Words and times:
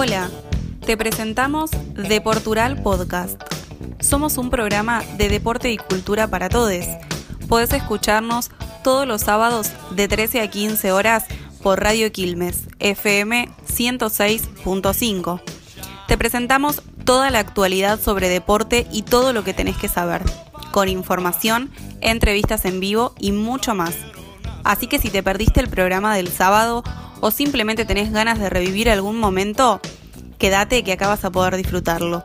Hola, 0.00 0.30
te 0.86 0.96
presentamos 0.96 1.72
Deportural 1.72 2.80
Podcast. 2.80 3.42
Somos 3.98 4.38
un 4.38 4.48
programa 4.48 5.02
de 5.16 5.28
deporte 5.28 5.72
y 5.72 5.76
cultura 5.76 6.28
para 6.28 6.48
todos. 6.48 6.84
Podés 7.48 7.72
escucharnos 7.72 8.52
todos 8.84 9.08
los 9.08 9.22
sábados 9.22 9.72
de 9.90 10.06
13 10.06 10.40
a 10.42 10.48
15 10.48 10.92
horas 10.92 11.24
por 11.64 11.82
Radio 11.82 12.12
Quilmes, 12.12 12.68
FM 12.78 13.48
106.5. 13.66 15.42
Te 16.06 16.16
presentamos 16.16 16.80
toda 17.04 17.30
la 17.30 17.40
actualidad 17.40 18.00
sobre 18.00 18.28
deporte 18.28 18.86
y 18.92 19.02
todo 19.02 19.32
lo 19.32 19.42
que 19.42 19.52
tenés 19.52 19.78
que 19.78 19.88
saber, 19.88 20.22
con 20.70 20.88
información, 20.88 21.72
entrevistas 22.02 22.66
en 22.66 22.78
vivo 22.78 23.14
y 23.18 23.32
mucho 23.32 23.74
más. 23.74 23.96
Así 24.62 24.86
que 24.86 25.00
si 25.00 25.10
te 25.10 25.24
perdiste 25.24 25.58
el 25.58 25.68
programa 25.68 26.14
del 26.14 26.28
sábado 26.28 26.84
o 27.20 27.30
simplemente 27.30 27.84
tenés 27.84 28.12
ganas 28.12 28.38
de 28.38 28.50
revivir 28.50 28.90
algún 28.90 29.18
momento, 29.18 29.80
quédate 30.38 30.84
que 30.84 30.92
acá 30.92 31.08
vas 31.08 31.24
a 31.24 31.30
poder 31.30 31.56
disfrutarlo. 31.56 32.22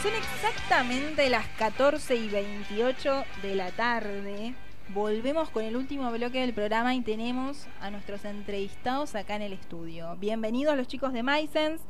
Son 0.00 0.14
exactamente 0.14 1.28
las 1.28 1.46
14 1.58 2.14
y 2.14 2.28
28 2.28 3.24
de 3.42 3.54
la 3.56 3.72
tarde. 3.72 4.54
Volvemos 4.90 5.50
con 5.50 5.64
el 5.64 5.76
último 5.76 6.08
bloque 6.12 6.40
del 6.40 6.54
programa 6.54 6.94
y 6.94 7.00
tenemos 7.00 7.66
a 7.80 7.90
nuestros 7.90 8.24
entrevistados 8.24 9.16
acá 9.16 9.34
en 9.34 9.42
el 9.42 9.52
estudio. 9.52 10.16
Bienvenidos 10.20 10.76
los 10.76 10.86
chicos 10.86 11.12
de 11.12 11.24
MySense, 11.24 11.82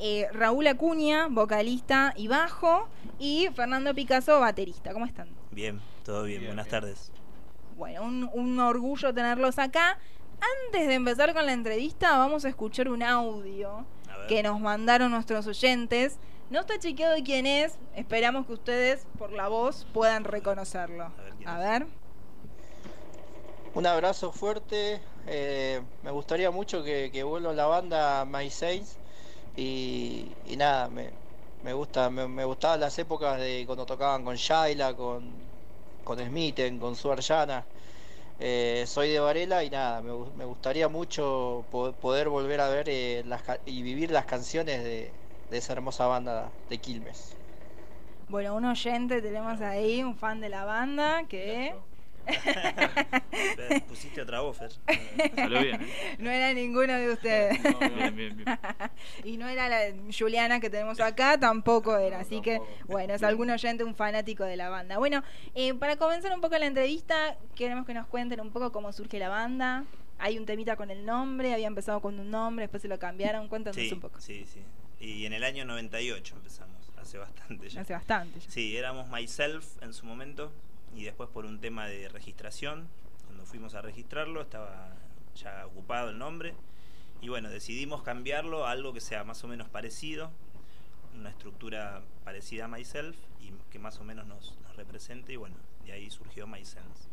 eh, 0.00 0.26
Raúl 0.32 0.66
Acuña, 0.66 1.28
vocalista 1.28 2.12
y 2.16 2.26
bajo, 2.26 2.88
y 3.20 3.48
Fernando 3.54 3.94
Picasso, 3.94 4.40
baterista. 4.40 4.92
¿Cómo 4.92 5.06
están? 5.06 5.28
Bien, 5.52 5.80
todo 6.04 6.24
bien, 6.24 6.44
buenas 6.44 6.66
tardes. 6.66 7.12
Bueno, 7.76 8.02
un, 8.02 8.28
un 8.32 8.58
orgullo 8.58 9.14
tenerlos 9.14 9.60
acá. 9.60 10.00
Antes 10.66 10.88
de 10.88 10.94
empezar 10.94 11.32
con 11.32 11.46
la 11.46 11.52
entrevista, 11.52 12.18
vamos 12.18 12.44
a 12.44 12.48
escuchar 12.48 12.88
un 12.88 13.04
audio 13.04 13.86
que 14.28 14.42
nos 14.42 14.60
mandaron 14.60 15.12
nuestros 15.12 15.46
oyentes 15.46 16.18
no 16.52 16.60
está 16.60 16.78
chequeado 16.78 17.14
de 17.14 17.22
quién 17.22 17.46
es. 17.46 17.78
Esperamos 17.96 18.46
que 18.46 18.52
ustedes, 18.52 19.06
por 19.18 19.32
la 19.32 19.48
voz, 19.48 19.86
puedan 19.94 20.24
reconocerlo. 20.24 21.10
A 21.46 21.58
ver. 21.58 21.86
Un 23.74 23.86
abrazo 23.86 24.32
fuerte. 24.32 25.00
Eh, 25.26 25.80
me 26.02 26.10
gustaría 26.10 26.50
mucho 26.50 26.84
que, 26.84 27.22
vuelva 27.22 27.54
la 27.54 27.66
banda 27.66 28.26
My 28.26 28.50
Saints. 28.50 28.98
Y, 29.56 30.28
nada, 30.58 30.88
me, 30.88 31.72
gusta, 31.72 32.10
me, 32.10 32.44
gustaban 32.44 32.80
las 32.80 32.98
épocas 32.98 33.40
de 33.40 33.64
cuando 33.66 33.86
tocaban 33.86 34.22
con 34.22 34.36
Shaila, 34.36 34.94
con, 34.94 35.30
con 36.04 36.18
Smithen, 36.18 36.78
con 36.78 36.96
Suarjana. 36.96 37.64
Eh, 38.40 38.84
soy 38.86 39.10
de 39.10 39.20
Varela 39.20 39.62
y 39.64 39.70
nada, 39.70 40.02
me, 40.02 40.44
gustaría 40.44 40.88
mucho 40.88 41.64
poder, 41.70 42.28
volver 42.28 42.60
a 42.60 42.68
ver 42.68 42.88
eh, 42.88 43.24
y 43.66 43.82
vivir 43.82 44.10
las 44.10 44.24
canciones 44.24 44.82
de, 44.82 45.12
de 45.52 45.58
esa 45.58 45.74
hermosa 45.74 46.06
banda 46.06 46.50
de 46.70 46.78
Quilmes. 46.78 47.36
Bueno, 48.30 48.56
un 48.56 48.64
oyente 48.64 49.20
tenemos 49.20 49.60
ahí, 49.60 50.02
un 50.02 50.16
fan 50.16 50.40
de 50.40 50.48
la 50.48 50.64
banda 50.64 51.24
que... 51.28 51.74
Pusiste 53.88 54.22
otra 54.22 54.40
voz, 54.40 54.60
bien. 54.86 55.82
¿eh? 55.82 56.16
No 56.18 56.30
era 56.30 56.54
ninguno 56.54 56.94
de 56.94 57.12
ustedes. 57.12 57.58
y 59.24 59.36
no 59.36 59.46
era 59.46 59.68
la 59.68 59.94
Juliana 60.16 60.58
que 60.58 60.70
tenemos 60.70 61.00
acá, 61.00 61.38
tampoco 61.38 61.98
era. 61.98 62.20
Así 62.20 62.40
que, 62.40 62.62
bueno, 62.86 63.12
es 63.12 63.22
algún 63.22 63.50
oyente, 63.50 63.84
un 63.84 63.94
fanático 63.94 64.44
de 64.44 64.56
la 64.56 64.70
banda. 64.70 64.96
Bueno, 64.96 65.22
eh, 65.54 65.74
para 65.74 65.96
comenzar 65.96 66.32
un 66.32 66.40
poco 66.40 66.56
la 66.56 66.66
entrevista, 66.66 67.36
queremos 67.56 67.84
que 67.84 67.92
nos 67.92 68.06
cuenten 68.06 68.40
un 68.40 68.52
poco 68.52 68.72
cómo 68.72 68.92
surge 68.92 69.18
la 69.18 69.28
banda. 69.28 69.84
Hay 70.18 70.38
un 70.38 70.46
temita 70.46 70.76
con 70.76 70.90
el 70.90 71.04
nombre, 71.04 71.52
había 71.52 71.66
empezado 71.66 72.00
con 72.00 72.18
un 72.18 72.30
nombre, 72.30 72.62
después 72.62 72.80
se 72.80 72.88
lo 72.88 72.98
cambiaron. 72.98 73.48
Cuéntanos 73.48 73.92
un 73.92 74.00
poco. 74.00 74.20
Sí, 74.20 74.46
sí. 74.46 74.62
Y 75.02 75.26
en 75.26 75.32
el 75.32 75.42
año 75.42 75.64
98 75.64 76.36
empezamos, 76.36 76.92
hace 76.96 77.18
bastante 77.18 77.68
ya. 77.68 77.80
Hace 77.80 77.92
bastante 77.92 78.38
ya. 78.38 78.48
Sí, 78.48 78.76
éramos 78.76 79.10
Myself 79.10 79.82
en 79.82 79.92
su 79.94 80.06
momento 80.06 80.52
y 80.94 81.02
después 81.02 81.28
por 81.28 81.44
un 81.44 81.60
tema 81.60 81.86
de 81.86 82.08
registración, 82.08 82.86
cuando 83.26 83.44
fuimos 83.44 83.74
a 83.74 83.82
registrarlo 83.82 84.40
estaba 84.40 84.94
ya 85.34 85.66
ocupado 85.66 86.10
el 86.10 86.18
nombre 86.18 86.54
y 87.20 87.28
bueno, 87.28 87.50
decidimos 87.50 88.04
cambiarlo 88.04 88.64
a 88.64 88.70
algo 88.70 88.92
que 88.92 89.00
sea 89.00 89.24
más 89.24 89.42
o 89.42 89.48
menos 89.48 89.68
parecido, 89.68 90.30
una 91.18 91.30
estructura 91.30 92.02
parecida 92.22 92.66
a 92.66 92.68
Myself 92.68 93.16
y 93.40 93.50
que 93.72 93.80
más 93.80 93.98
o 93.98 94.04
menos 94.04 94.28
nos, 94.28 94.56
represente 94.76 95.32
y 95.32 95.36
bueno, 95.36 95.56
de 95.84 95.92
ahí 95.92 96.10
surgió 96.10 96.46
MySense. 96.46 97.08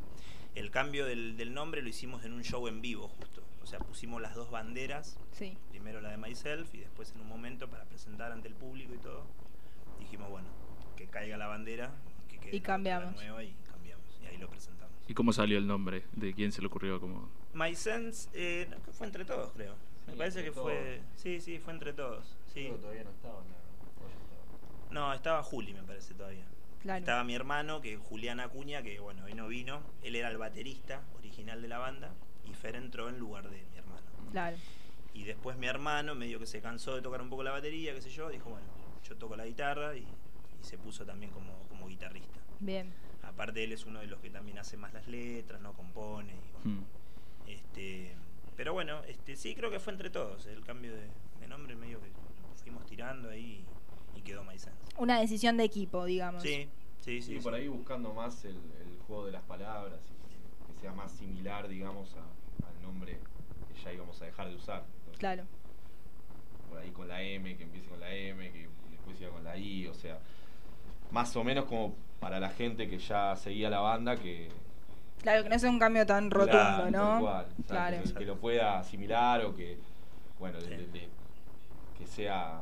El 0.54 0.70
cambio 0.70 1.08
del, 1.08 1.38
del 1.38 1.56
nombre 1.56 1.82
lo 1.82 1.90
hicimos 1.90 2.24
en 2.24 2.34
un 2.34 2.44
show 2.44 2.68
en 2.68 2.82
vivo 2.82 3.08
justo 3.08 3.49
sea, 3.69 3.80
pusimos 3.80 4.22
las 4.22 4.35
dos 4.35 4.50
banderas, 4.50 5.18
primero 5.69 6.02
la 6.02 6.09
de 6.09 6.18
Myself 6.18 6.74
y 6.74 6.80
después 6.80 7.12
en 7.13 7.22
un 7.22 7.28
momento 7.28 7.69
para 7.69 7.85
presentar 7.85 8.31
ante 8.31 8.47
el 8.47 8.56
público 8.56 8.96
y 8.96 8.97
todo, 8.97 9.25
dijimos, 10.00 10.30
bueno, 10.30 10.47
que 10.96 11.06
caiga 11.06 11.38
la 11.38 11.47
bandera, 11.47 11.91
que 12.28 12.40
quede 12.40 12.56
y 12.56 12.62
cambiamos. 12.62 13.16
La 13.16 13.22
nueva 13.22 13.44
y 13.44 13.56
cambiamos, 13.72 14.06
y 14.24 14.25
ahí 14.25 14.38
lo 14.38 14.50
presentamos. 14.50 14.96
¿Y 15.07 15.13
cómo 15.13 15.34
salió 15.34 15.57
el 15.57 15.68
nombre? 15.68 16.03
¿De 16.13 16.34
quién 16.34 16.52
se 16.52 16.62
le 16.62 16.68
ocurrió? 16.68 17.00
Como... 17.00 17.30
MySense, 17.53 18.30
eh, 18.34 18.68
fue 18.91 19.06
entre 19.06 19.24
todos, 19.24 19.52
creo. 19.53 19.75
Me 20.07 20.13
parece 20.13 20.44
que 20.44 20.51
fue, 20.51 21.01
sí, 21.16 21.40
sí, 21.40 21.59
fue 21.59 21.74
entre 21.74 21.94
todos. 21.94 22.36
Sí. 22.51 22.72
todavía 22.81 23.03
no 23.03 23.12
estaba, 23.12 23.44
no, 24.90 25.13
estaba 25.13 25.44
Juli, 25.44 25.74
me 25.74 25.84
parece 25.84 26.16
todavía. 26.16 26.46
Estaba 26.84 27.24
mi 27.24 27.36
hermano, 27.36 27.81
que 27.81 27.94
es 27.94 28.00
Julián 28.00 28.40
Acuña, 28.40 28.81
que 28.81 29.00
bueno, 29.00 29.25
hoy 29.25 29.36
no 29.36 29.47
vino. 29.47 29.81
Él 30.01 30.16
era 30.16 30.30
el 30.30 30.38
baterista 30.38 31.03
original 31.19 31.62
de 31.62 31.68
la 31.68 31.78
banda 31.78 32.12
y 32.50 32.54
Fer 32.54 32.76
entró 32.76 33.10
en 33.10 33.20
lugar 33.20 33.50
de 33.50 33.64
mi 33.72 33.78
hermano. 33.78 34.02
Claro. 34.32 34.58
Y 35.14 35.24
después 35.24 35.58
mi 35.58 35.68
hermano, 35.68 36.16
medio 36.16 36.40
que 36.40 36.46
se 36.46 36.62
cansó 36.62 36.96
de 36.96 37.02
tocar 37.02 37.22
un 37.22 37.30
poco 37.30 37.44
la 37.44 37.52
batería, 37.52 37.94
qué 37.94 38.02
sé 38.02 38.10
yo, 38.10 38.30
dijo, 38.30 38.50
bueno, 38.50 38.68
yo 39.04 39.16
toco 39.18 39.36
la 39.36 39.46
guitarra 39.46 39.96
y, 39.96 40.08
se 40.62 40.78
puso 40.78 41.06
también 41.06 41.32
como, 41.32 41.54
como 41.70 41.88
guitarrista. 41.88 42.38
Bien. 42.60 42.94
Aparte 43.24 43.64
él 43.64 43.72
es 43.72 43.86
uno 43.86 44.02
de 44.02 44.08
los 44.08 44.20
que 44.20 44.30
también 44.30 44.60
hace 44.60 44.76
más 44.76 44.94
las 44.94 45.08
letras, 45.08 45.62
no 45.62 45.72
compone. 45.74 46.34
Hmm. 46.66 46.82
este, 47.48 48.14
pero 48.58 48.74
bueno, 48.74 49.02
este, 49.06 49.38
sí 49.38 49.56
creo 49.56 49.72
que 49.72 49.80
fue 49.80 49.94
entre 49.94 50.10
todos 50.10 50.46
el 50.48 50.62
cambio 50.66 50.94
de, 50.94 51.08
nombre, 51.48 51.76
medio 51.76 52.00
que 52.02 52.12
fuimos 52.62 52.86
tirando 52.86 53.30
ahí 53.30 53.66
y 54.16 54.22
quedó 54.22 54.44
MySense. 54.44 54.78
Una 54.98 55.20
decisión 55.20 55.56
de 55.56 55.64
equipo, 55.64 56.04
digamos. 56.04 56.44
Sí, 56.44 56.68
sí, 57.00 57.22
sí. 57.22 57.36
Y 57.36 57.40
por 57.40 57.54
ahí 57.54 57.70
buscando 57.70 58.14
más 58.14 58.44
el, 58.44 58.58
el 58.58 59.00
juego 59.08 59.26
de 59.26 59.31
las 59.31 59.44
palabras 59.44 60.02
y 60.12 60.74
que 60.74 60.80
sea 60.81 60.92
más 60.92 61.12
similar, 61.14 61.68
digamos, 61.68 62.14
a, 62.16 62.39
nombre 62.80 63.20
que 63.68 63.82
ya 63.82 63.94
íbamos 63.94 64.22
a 64.22 64.26
dejar 64.26 64.50
de 64.50 64.56
usar. 64.56 64.84
claro. 65.18 65.44
Por 66.70 66.78
ahí 66.78 66.92
con 66.92 67.08
la 67.08 67.22
M, 67.24 67.58
que 67.58 67.64
empiece 67.64 67.88
con 67.88 68.00
la 68.00 68.14
M, 68.14 68.52
que 68.52 68.70
después 68.92 69.18
siga 69.18 69.31
con 69.31 69.44
la 69.44 69.58
I, 69.58 69.88
o 69.88 69.94
sea, 69.96 70.20
más 71.10 71.36
o 71.36 71.44
menos 71.44 71.66
como 71.66 71.96
para 72.20 72.40
la 72.40 72.50
gente 72.50 72.88
que 72.88 73.00
ya 73.00 73.36
seguía 73.36 73.72
la 73.72 73.80
banda 73.80 74.16
que... 74.18 74.50
Claro, 75.24 75.44
que 75.44 75.50
no 75.50 75.58
sea 75.58 75.70
un 75.70 75.80
cambio 75.80 76.06
tan 76.06 76.30
rotundo, 76.30 76.92
¿no? 76.92 77.44
claro. 77.68 77.98
Que, 78.16 78.26
lo 78.26 78.38
pueda 78.38 78.80
asimilar 78.80 79.44
o 79.46 79.56
que, 79.56 79.80
bueno, 80.38 80.60
que 81.98 82.08
sea 82.08 82.62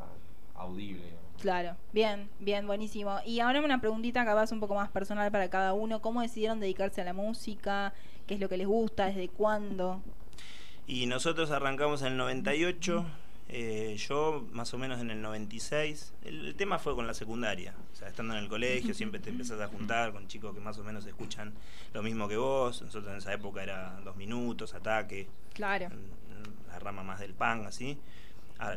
audible. 0.55 1.26
Claro, 1.41 1.75
bien, 1.93 2.29
bien, 2.39 2.65
buenísimo. 2.65 3.19
Y 3.25 3.39
ahora 3.39 3.61
una 3.61 3.79
preguntita 3.79 4.25
capaz 4.25 4.51
un 4.51 4.59
poco 4.59 4.75
más 4.75 4.89
personal 4.89 5.31
para 5.31 5.49
cada 5.49 5.73
uno. 5.73 6.01
¿Cómo 6.01 6.21
decidieron 6.21 6.59
dedicarse 6.59 7.01
a 7.01 7.05
la 7.05 7.13
música? 7.13 7.93
¿Qué 8.25 8.33
es 8.33 8.39
lo 8.39 8.49
que 8.49 8.57
les 8.57 8.67
gusta? 8.67 9.05
¿Desde 9.05 9.29
cuándo? 9.29 10.01
Y 10.87 11.05
nosotros 11.05 11.51
arrancamos 11.51 12.01
en 12.01 12.13
el 12.13 12.17
98, 12.17 13.05
eh, 13.49 13.95
yo 13.97 14.47
más 14.51 14.73
o 14.73 14.77
menos 14.77 14.99
en 14.99 15.11
el 15.11 15.21
96. 15.21 16.13
El, 16.23 16.55
tema 16.55 16.79
fue 16.79 16.95
con 16.95 17.05
la 17.05 17.13
secundaria, 17.13 17.75
o 17.93 17.95
sea, 17.95 18.07
estando 18.07 18.35
en 18.35 18.43
el 18.43 18.49
colegio 18.49 18.93
siempre 18.95 19.19
te 19.19 19.29
empezás 19.29 19.59
a 19.61 19.67
juntar 19.67 20.13
con 20.13 20.27
chicos 20.27 20.55
que 20.55 20.61
más 20.61 20.77
o 20.79 20.83
menos 20.83 21.05
escuchan 21.05 21.53
lo 21.93 22.01
mismo 22.01 22.27
que 22.27 22.37
vos. 22.37 22.81
Nosotros 22.81 23.11
en 23.11 23.17
esa 23.17 23.33
época 23.33 23.61
era 23.61 23.99
dos 24.03 24.15
minutos, 24.15 24.73
ataque. 24.73 25.27
Claro. 25.53 25.89
La 26.69 26.79
rama 26.79 27.03
más 27.03 27.19
del 27.19 27.33
pan, 27.33 27.65
así. 27.65 27.97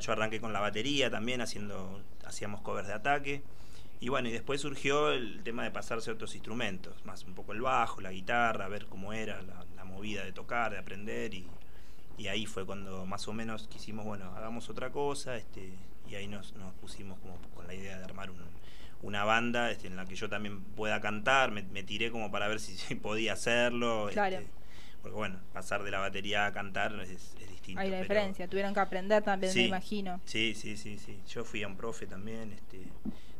Yo 0.00 0.12
arranqué 0.12 0.40
con 0.40 0.52
la 0.52 0.60
batería 0.60 1.10
también, 1.10 1.40
haciendo, 1.40 2.02
hacíamos 2.24 2.60
covers 2.60 2.88
de 2.88 2.94
ataque. 2.94 3.42
Y 4.00 4.08
bueno, 4.08 4.28
y 4.28 4.32
después 4.32 4.60
surgió 4.60 5.12
el 5.12 5.42
tema 5.42 5.62
de 5.62 5.70
pasarse 5.70 6.10
a 6.10 6.14
otros 6.14 6.34
instrumentos, 6.34 7.04
más 7.04 7.24
un 7.24 7.34
poco 7.34 7.52
el 7.52 7.60
bajo, 7.60 8.00
la 8.00 8.10
guitarra, 8.10 8.66
ver 8.68 8.86
cómo 8.86 9.12
era 9.12 9.42
la, 9.42 9.64
la 9.76 9.84
movida 9.84 10.24
de 10.24 10.32
tocar, 10.32 10.72
de 10.72 10.78
aprender 10.78 11.34
y, 11.34 11.46
ahí 12.28 12.44
fue 12.44 12.66
cuando 12.66 13.06
más 13.06 13.26
o 13.28 13.32
menos 13.32 13.66
quisimos, 13.68 14.04
bueno, 14.04 14.34
hagamos 14.36 14.68
otra 14.68 14.92
cosa, 14.92 15.38
este, 15.38 15.72
y 16.06 16.16
ahí 16.16 16.28
nos, 16.28 16.54
nos 16.54 16.74
pusimos 16.74 17.18
como 17.20 17.38
con 17.54 17.66
la 17.66 17.74
idea 17.74 17.96
de 17.96 18.04
armar 18.04 18.30
un, 18.30 18.36
una 19.02 19.24
banda 19.24 19.70
este, 19.70 19.86
en 19.86 19.96
la 19.96 20.04
que 20.04 20.16
yo 20.16 20.28
también 20.28 20.62
pueda 20.62 21.00
cantar, 21.00 21.50
me, 21.50 21.62
tiré 21.82 22.10
como 22.10 22.30
para 22.30 22.46
ver 22.48 22.60
si, 22.60 22.94
podía 22.96 23.32
hacerlo. 23.32 24.08
Claro. 24.12 24.36
este, 24.36 24.50
porque 25.02 25.16
bueno, 25.16 25.38
pasar 25.52 25.82
de 25.82 25.90
la 25.90 25.98
batería 25.98 26.46
a 26.46 26.52
cantar 26.52 26.94
es, 27.00 27.10
es 27.40 27.48
distinto. 27.50 27.80
Hay 27.80 27.88
pero- 27.90 28.02
diferencia, 28.02 28.48
tuvieron 28.48 28.74
que 28.74 28.80
aprender 28.80 29.22
también, 29.22 29.52
me 29.54 29.62
imagino. 29.66 30.20
Sí, 30.24 30.54
sí, 30.54 30.76
sí, 30.76 30.98
sí. 30.98 31.18
Yo 31.28 31.44
fui 31.44 31.62
a 31.62 31.66
un 31.68 31.76
profe 31.76 32.06
también, 32.06 32.52
este, 32.52 32.82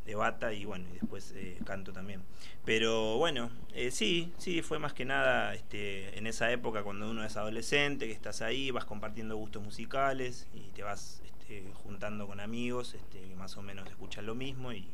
de 0.07 0.15
bata 0.15 0.53
y 0.53 0.65
bueno, 0.65 0.87
y 0.91 0.99
después 0.99 1.33
eh, 1.37 1.59
canto 1.65 1.93
también. 1.93 2.23
Pero 2.65 3.17
bueno, 3.19 3.51
eh, 3.75 3.91
sí, 3.91 4.33
sí, 4.39 4.63
fue 4.63 4.79
más 4.79 4.93
que 4.93 5.05
nada 5.05 5.55
este, 5.55 6.19
en 6.19 6.27
esa 6.27 6.51
época 6.51 6.83
cuando 6.83 7.11
uno 7.11 7.25
es 7.25 7.37
adolescente, 7.37 8.07
que 8.07 8.13
estás 8.13 8.43
ahí, 8.43 8.71
vas 8.71 8.85
compartiendo 8.85 9.37
gustos 9.37 9.63
musicales 9.63 10.47
y 10.55 10.61
te 10.73 10.83
vas 10.83 11.23
este, 11.25 11.65
juntando 11.85 12.27
con 12.27 12.41
amigos 12.41 12.95
este, 12.95 13.21
que 13.21 13.35
más 13.37 13.57
o 13.57 13.63
menos 13.63 13.89
escuchan 13.89 14.27
lo 14.27 14.35
mismo 14.35 14.73
y, 14.73 14.87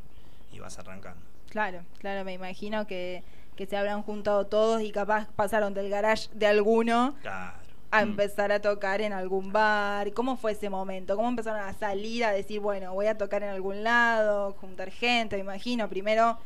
y 0.52 0.58
vas 0.58 0.78
arrancando. 0.78 1.20
Claro, 1.50 1.82
claro, 1.98 2.24
me 2.24 2.32
imagino 2.34 2.86
que, 2.86 3.22
que 3.56 3.66
se 3.66 3.76
habrán 3.76 4.02
juntado 4.02 4.46
todos 4.46 4.82
y 4.82 4.92
capaz 4.92 5.28
pasaron 5.34 5.74
del 5.74 5.88
garage 5.90 6.28
de 6.34 6.46
alguno 6.46 7.16
Claro. 7.22 7.56
a 7.90 8.04
Mm. 8.04 8.08
empezar 8.10 8.52
a 8.52 8.60
tocar 8.60 9.00
en 9.00 9.12
algún 9.12 9.52
bar. 9.52 10.12
¿Cómo 10.12 10.36
fue 10.36 10.52
ese 10.52 10.68
momento? 10.70 11.16
¿Cómo 11.16 11.28
empezaron 11.28 11.60
a 11.60 11.72
salir 11.72 12.24
a 12.24 12.30
decir, 12.32 12.60
bueno, 12.60 12.92
voy 12.92 13.06
a 13.06 13.16
tocar 13.16 13.42
en 13.42 13.48
algún 13.50 13.82
lado, 13.82 14.52
juntar 14.60 14.90
gente? 14.90 15.36
Me 15.36 15.42
imagino, 15.42 15.88
primero, 15.88 16.38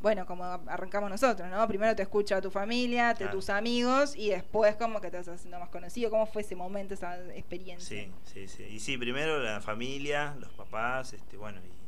bueno, 0.00 0.26
como 0.26 0.44
arrancamos 0.44 1.10
nosotros, 1.10 1.48
¿no? 1.50 1.66
Primero 1.66 1.94
te 1.96 2.02
escucha 2.02 2.40
tu 2.40 2.50
familia, 2.50 3.12
te, 3.14 3.24
Claro. 3.24 3.32
tus 3.32 3.48
amigos 3.50 4.14
y 4.16 4.28
después 4.30 4.76
como 4.76 5.00
que 5.00 5.10
te 5.10 5.16
vas 5.16 5.28
haciendo 5.28 5.58
más 5.58 5.68
conocido. 5.70 6.10
¿Cómo 6.10 6.26
fue 6.26 6.42
ese 6.42 6.54
momento, 6.56 6.94
esa 6.94 7.18
experiencia? 7.34 7.86
Sí, 8.04 8.10
sí, 8.32 8.48
sí. 8.48 8.62
Y 8.64 8.80
sí, 8.80 8.96
primero 8.98 9.38
la 9.42 9.60
familia, 9.60 10.34
los 10.40 10.52
papás, 10.52 11.12
este, 11.14 11.36
bueno, 11.38 11.60
y, 11.60 11.83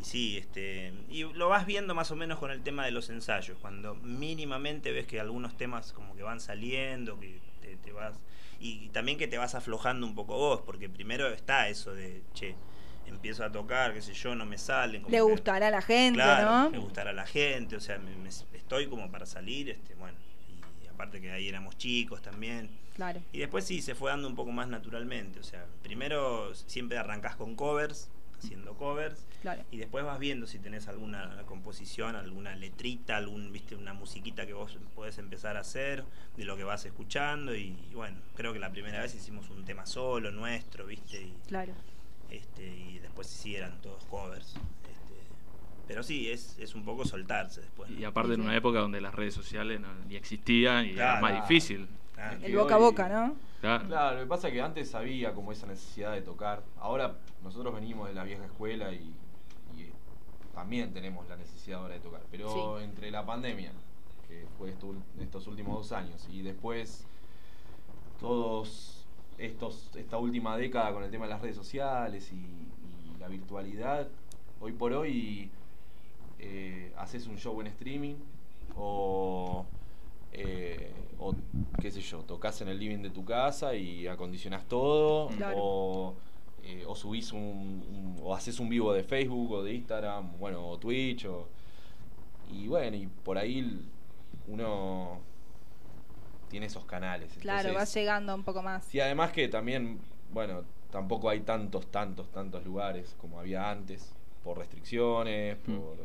y 0.00 0.04
sí, 0.04 0.36
este, 0.38 0.92
y 1.08 1.24
lo 1.24 1.48
vas 1.48 1.66
viendo 1.66 1.94
más 1.94 2.10
o 2.10 2.16
menos 2.16 2.38
con 2.38 2.50
el 2.50 2.62
tema 2.62 2.84
de 2.84 2.90
los 2.92 3.08
ensayos, 3.10 3.56
cuando 3.60 3.94
mínimamente 3.96 4.92
ves 4.92 5.06
que 5.06 5.20
algunos 5.20 5.56
temas 5.56 5.92
como 5.92 6.14
que 6.14 6.22
van 6.22 6.40
saliendo, 6.40 7.18
que 7.18 7.40
te, 7.60 7.76
te 7.76 7.92
vas, 7.92 8.14
y 8.60 8.88
también 8.90 9.18
que 9.18 9.26
te 9.28 9.38
vas 9.38 9.54
aflojando 9.54 10.06
un 10.06 10.14
poco 10.14 10.36
vos, 10.36 10.60
porque 10.62 10.88
primero 10.88 11.28
está 11.28 11.68
eso 11.68 11.94
de, 11.94 12.22
che, 12.34 12.54
empiezo 13.06 13.42
a 13.44 13.50
tocar, 13.50 13.94
qué 13.94 14.02
sé 14.02 14.12
yo, 14.12 14.34
no 14.34 14.44
me 14.46 14.58
salen. 14.58 15.02
como 15.02 15.10
Le 15.12 15.16
que- 15.18 15.22
gustará 15.22 15.68
a 15.68 15.70
la 15.70 15.82
gente, 15.82 16.20
Claro, 16.20 16.70
¿no? 16.70 16.80
gustará 16.82 17.10
a 17.10 17.14
la 17.14 17.26
gente, 17.26 17.74
o 17.76 17.80
sea, 17.80 17.98
me- 17.98 18.14
me- 18.16 18.28
estoy 18.28 18.86
como 18.86 19.10
para 19.10 19.24
salir, 19.26 19.70
este, 19.70 19.94
bueno, 19.94 20.18
y 20.84 20.86
aparte 20.88 21.20
que 21.20 21.30
ahí 21.30 21.48
éramos 21.48 21.76
chicos 21.78 22.20
también. 22.22 22.68
Claro. 22.94 23.20
Y 23.32 23.38
después 23.38 23.64
sí, 23.64 23.80
se 23.80 23.94
fue 23.94 24.10
dando 24.10 24.26
un 24.28 24.34
poco 24.34 24.50
más 24.50 24.66
naturalmente. 24.68 25.38
O 25.38 25.44
sea, 25.44 25.64
primero 25.84 26.52
siempre 26.54 26.98
arrancás 26.98 27.36
con 27.36 27.54
covers, 27.54 28.10
haciendo 28.38 28.74
covers, 28.74 29.26
Claro. 29.42 29.62
y 29.70 29.76
después 29.78 30.04
vas 30.04 30.18
viendo 30.18 30.46
si 30.46 30.58
tenés 30.58 30.88
alguna 30.88 31.42
composición, 31.46 32.16
alguna 32.16 32.54
letrita, 32.56 33.16
algún, 33.16 33.52
viste, 33.52 33.74
una 33.76 33.92
musiquita 33.94 34.46
que 34.46 34.52
vos 34.54 34.76
podés 34.94 35.18
empezar 35.18 35.56
a 35.56 35.60
hacer, 35.60 36.04
de 36.36 36.44
lo 36.44 36.56
que 36.56 36.64
vas 36.64 36.84
escuchando. 36.84 37.54
Y, 37.54 37.76
bueno, 37.94 38.18
creo 38.36 38.52
que 38.52 38.58
la 38.58 38.70
primera 38.70 39.00
vez 39.00 39.14
hicimos 39.14 39.48
un 39.50 39.64
tema 39.64 39.86
solo, 39.86 40.30
nuestro, 40.30 40.86
viste, 40.86 41.20
y, 41.22 41.34
Claro. 41.46 41.72
este, 42.30 42.66
y 42.66 42.98
después 43.00 43.26
sí 43.26 43.54
eran 43.56 43.80
todos 43.80 44.04
covers. 44.06 44.48
Este, 44.54 45.14
pero 45.86 46.02
sí, 46.02 46.30
es, 46.30 46.58
es 46.58 46.74
un 46.74 46.84
poco 46.84 47.04
soltarse 47.04 47.60
después. 47.60 47.90
¿no? 47.90 47.98
Y 48.00 48.04
aparte 48.04 48.34
en 48.34 48.40
una 48.42 48.56
época 48.56 48.80
donde 48.80 49.00
las 49.00 49.14
redes 49.14 49.34
sociales 49.34 49.80
no, 49.80 49.88
ni 50.08 50.16
existían 50.16 50.86
y 50.86 50.90
era 50.90 51.20
más 51.20 51.34
difícil. 51.48 51.86
Ah, 52.18 52.34
El 52.42 52.56
boca 52.56 52.74
a 52.74 52.78
boca, 52.78 53.08
¿no? 53.08 53.36
Claro. 53.60 53.86
Claro, 53.86 54.16
lo 54.16 54.22
que 54.24 54.28
pasa 54.28 54.48
es 54.48 54.54
que 54.54 54.60
antes 54.60 54.94
había 54.94 55.32
como 55.34 55.52
esa 55.52 55.66
necesidad 55.66 56.12
de 56.12 56.22
tocar. 56.22 56.62
Ahora 56.78 57.16
nosotros 57.42 57.74
venimos 57.74 58.08
de 58.08 58.14
la 58.14 58.24
vieja 58.24 58.44
escuela 58.44 58.92
y, 58.92 59.14
y 59.76 59.92
también 60.54 60.92
tenemos 60.92 61.28
la 61.28 61.36
necesidad 61.36 61.80
ahora 61.80 61.94
de 61.94 62.00
tocar. 62.00 62.22
Pero 62.30 62.78
Sí. 62.78 62.84
entre 62.84 63.10
la 63.10 63.24
pandemia, 63.24 63.72
que 64.26 64.46
fue 64.58 64.70
esto- 64.70 64.94
estos 65.18 65.46
últimos 65.46 65.76
dos 65.76 65.92
años, 65.92 66.26
y 66.30 66.42
después 66.42 67.06
todos 68.20 69.06
estos 69.38 69.94
esta 69.96 70.18
última 70.18 70.56
década 70.56 70.92
con 70.92 71.04
el 71.04 71.10
tema 71.10 71.26
de 71.26 71.30
las 71.30 71.40
redes 71.40 71.56
sociales 71.56 72.32
y, 72.32 72.36
y 72.36 73.16
la 73.18 73.28
virtualidad, 73.28 74.08
hoy 74.60 74.72
por 74.72 74.92
hoy 74.92 75.50
eh, 76.40 76.92
haces 76.96 77.26
un 77.26 77.36
show 77.38 77.60
en 77.60 77.68
streaming 77.68 78.16
o, 78.76 79.64
eh, 80.32 80.92
o 81.18 81.34
qué 81.80 81.90
sé 81.90 82.00
yo, 82.00 82.18
tocas 82.24 82.60
en 82.60 82.68
el 82.68 82.78
living 82.78 83.02
de 83.02 83.10
tu 83.10 83.24
casa 83.24 83.74
y 83.74 84.06
acondicionás 84.06 84.64
todo 84.66 85.28
Claro. 85.28 85.56
o, 85.58 86.14
eh, 86.64 86.84
o 86.86 86.94
subís 86.94 87.32
un, 87.32 87.40
un- 87.40 88.16
o 88.22 88.34
haces 88.34 88.60
un 88.60 88.68
vivo 88.68 88.92
de 88.92 89.02
Facebook 89.04 89.52
o 89.52 89.62
de 89.62 89.74
Instagram, 89.74 90.38
bueno, 90.38 90.66
o 90.68 90.78
Twitch 90.78 91.24
o, 91.26 91.46
y 92.50 92.66
bueno, 92.68 92.96
y 92.96 93.06
por 93.06 93.38
ahí 93.38 93.86
uno 94.48 95.20
tiene 96.48 96.66
esos 96.66 96.84
canales. 96.84 97.32
Claro, 97.40 97.68
Entonces, 97.68 97.74
vas 97.74 97.94
llegando 97.94 98.34
un 98.34 98.42
poco 98.42 98.62
más. 98.62 98.84
Sí, 98.86 99.00
además 99.00 99.32
que 99.32 99.48
también, 99.48 99.98
bueno, 100.32 100.62
tampoco 100.90 101.28
hay 101.28 101.40
tantos, 101.40 101.86
tantos, 101.90 102.30
tantos 102.30 102.64
lugares 102.64 103.14
como 103.20 103.38
había 103.38 103.70
antes, 103.70 104.12
por 104.44 104.58
restricciones, 104.58 105.58
Mm. 105.66 105.76
por... 105.76 105.96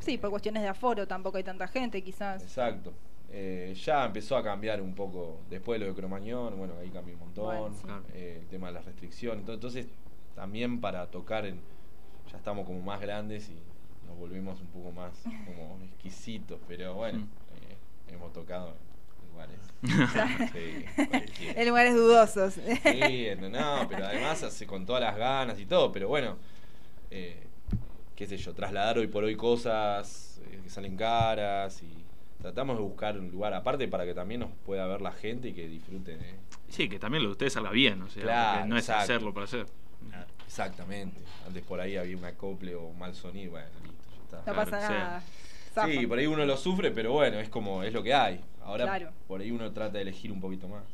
Sí, 0.00 0.18
por 0.18 0.30
cuestiones 0.30 0.62
de 0.62 0.68
aforo 0.68 1.06
tampoco 1.06 1.36
hay 1.38 1.44
tanta 1.44 1.66
gente, 1.68 2.02
quizás. 2.02 2.42
Exacto. 2.42 2.92
Eh, 3.36 3.74
ya 3.84 4.04
empezó 4.04 4.36
a 4.36 4.44
cambiar 4.44 4.80
un 4.80 4.94
poco, 4.94 5.40
después 5.50 5.80
de 5.80 5.86
lo 5.86 5.92
de 5.92 5.98
Cromañón, 5.98 6.56
bueno, 6.56 6.74
ahí 6.80 6.88
cambió 6.90 7.14
un 7.14 7.20
montón, 7.20 7.46
Bueno, 7.46 7.74
sí. 7.76 7.82
Claro. 7.84 8.02
eh, 8.14 8.38
el 8.42 8.46
tema 8.46 8.68
de 8.68 8.74
las 8.74 8.84
restricciones, 8.84 9.44
Ento- 9.44 9.54
entonces 9.54 9.86
también 10.36 10.80
para 10.80 11.06
tocar, 11.10 11.44
en, 11.44 11.60
ya 12.30 12.36
estamos 12.36 12.64
como 12.64 12.80
más 12.80 13.00
grandes 13.00 13.48
y 13.48 13.56
nos 14.06 14.16
volvimos 14.16 14.60
un 14.60 14.68
poco 14.68 14.92
más 14.92 15.12
como 15.46 15.80
exquisitos, 15.84 16.60
pero 16.68 16.94
bueno, 16.94 17.18
Mm. 17.18 17.22
eh, 18.12 18.12
hemos 18.14 18.32
tocado 18.32 18.68
en 18.68 19.32
lugares. 19.32 19.58
sí, 20.52 20.84
En 21.56 21.66
lugares 21.68 21.94
dudosos. 21.96 22.54
Sí, 22.54 23.26
no, 23.50 23.86
pero 23.88 24.04
además 24.06 24.44
hace 24.44 24.64
con 24.64 24.86
todas 24.86 25.02
las 25.02 25.16
ganas 25.16 25.58
y 25.58 25.66
todo, 25.66 25.90
pero 25.90 26.06
bueno, 26.06 26.36
eh, 27.10 27.42
qué 28.14 28.26
sé 28.28 28.36
yo, 28.36 28.54
trasladar 28.54 28.98
hoy 28.98 29.08
por 29.08 29.24
hoy 29.24 29.34
cosas 29.36 30.40
eh, 30.52 30.60
que 30.62 30.70
salen 30.70 30.96
caras 30.96 31.82
y 31.82 32.03
tratamos 32.44 32.76
de 32.76 32.82
buscar 32.82 33.18
un 33.18 33.30
lugar 33.30 33.54
aparte 33.54 33.88
para 33.88 34.04
que 34.04 34.12
también 34.12 34.40
nos 34.40 34.50
pueda 34.66 34.86
ver 34.86 35.00
la 35.00 35.12
gente 35.12 35.48
y 35.48 35.54
que 35.54 35.66
disfruten. 35.66 36.20
eh. 36.20 36.34
Sí, 36.68 36.90
que 36.90 36.98
también 36.98 37.22
lo 37.22 37.30
de 37.30 37.32
ustedes 37.32 37.54
salga 37.54 37.70
bien, 37.70 38.02
o 38.02 38.10
sea, 38.10 38.22
Claro, 38.22 38.66
no 38.66 38.76
es 38.76 38.82
exacto. 38.84 39.02
hacerlo 39.04 39.32
para 39.32 39.44
hacer. 39.44 39.66
Claro. 40.10 40.26
Exactamente. 40.46 41.22
Antes 41.46 41.62
por 41.62 41.80
ahí 41.80 41.96
había 41.96 42.14
un 42.18 42.24
acople 42.26 42.74
o 42.74 42.82
un 42.88 42.98
mal 42.98 43.14
sonido, 43.14 43.52
bueno, 43.52 43.66
listo, 43.82 44.04
ya 44.10 44.22
está. 44.24 44.36
No 44.36 44.42
Claro, 44.44 44.70
pasa 44.70 44.80
sea, 44.86 44.98
nada. 45.74 45.88
Sí, 45.90 46.06
por 46.06 46.18
ahí 46.18 46.26
uno 46.26 46.44
lo 46.44 46.56
sufre, 46.58 46.90
pero 46.90 47.12
bueno, 47.12 47.40
es 47.40 47.48
como, 47.48 47.82
es 47.82 47.94
lo 47.94 48.02
que 48.02 48.12
hay. 48.12 48.44
Ahora 48.62 48.84
Claro. 48.84 49.10
por 49.26 49.40
ahí 49.40 49.50
uno 49.50 49.72
trata 49.72 49.94
de 49.94 50.02
elegir 50.02 50.30
un 50.30 50.42
poquito 50.42 50.68
más. 50.68 50.84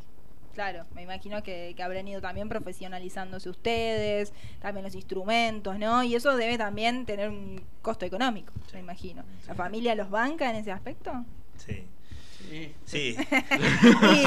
Claro, 0.54 0.84
me 0.94 1.02
imagino 1.02 1.42
que, 1.42 1.74
que 1.76 1.82
habrán 1.82 2.06
ido 2.06 2.20
también 2.20 2.48
profesionalizándose 2.48 3.48
ustedes, 3.50 4.32
también 4.60 4.84
los 4.84 4.94
instrumentos, 4.94 5.78
¿no? 5.80 6.02
Y 6.04 6.14
eso 6.14 6.36
debe 6.36 6.58
también 6.58 7.06
tener 7.06 7.28
un 7.28 7.60
costo 7.82 8.04
económico, 8.06 8.52
Sí. 8.66 8.74
me 8.74 8.80
imagino. 8.80 9.24
¿La 9.48 9.54
familia 9.54 9.94
los 9.96 10.10
banca 10.10 10.48
en 10.50 10.56
ese 10.56 10.70
aspecto? 10.70 11.12
Sí. 11.66 11.86
Sí. 12.84 13.16
Sí. 13.26 14.26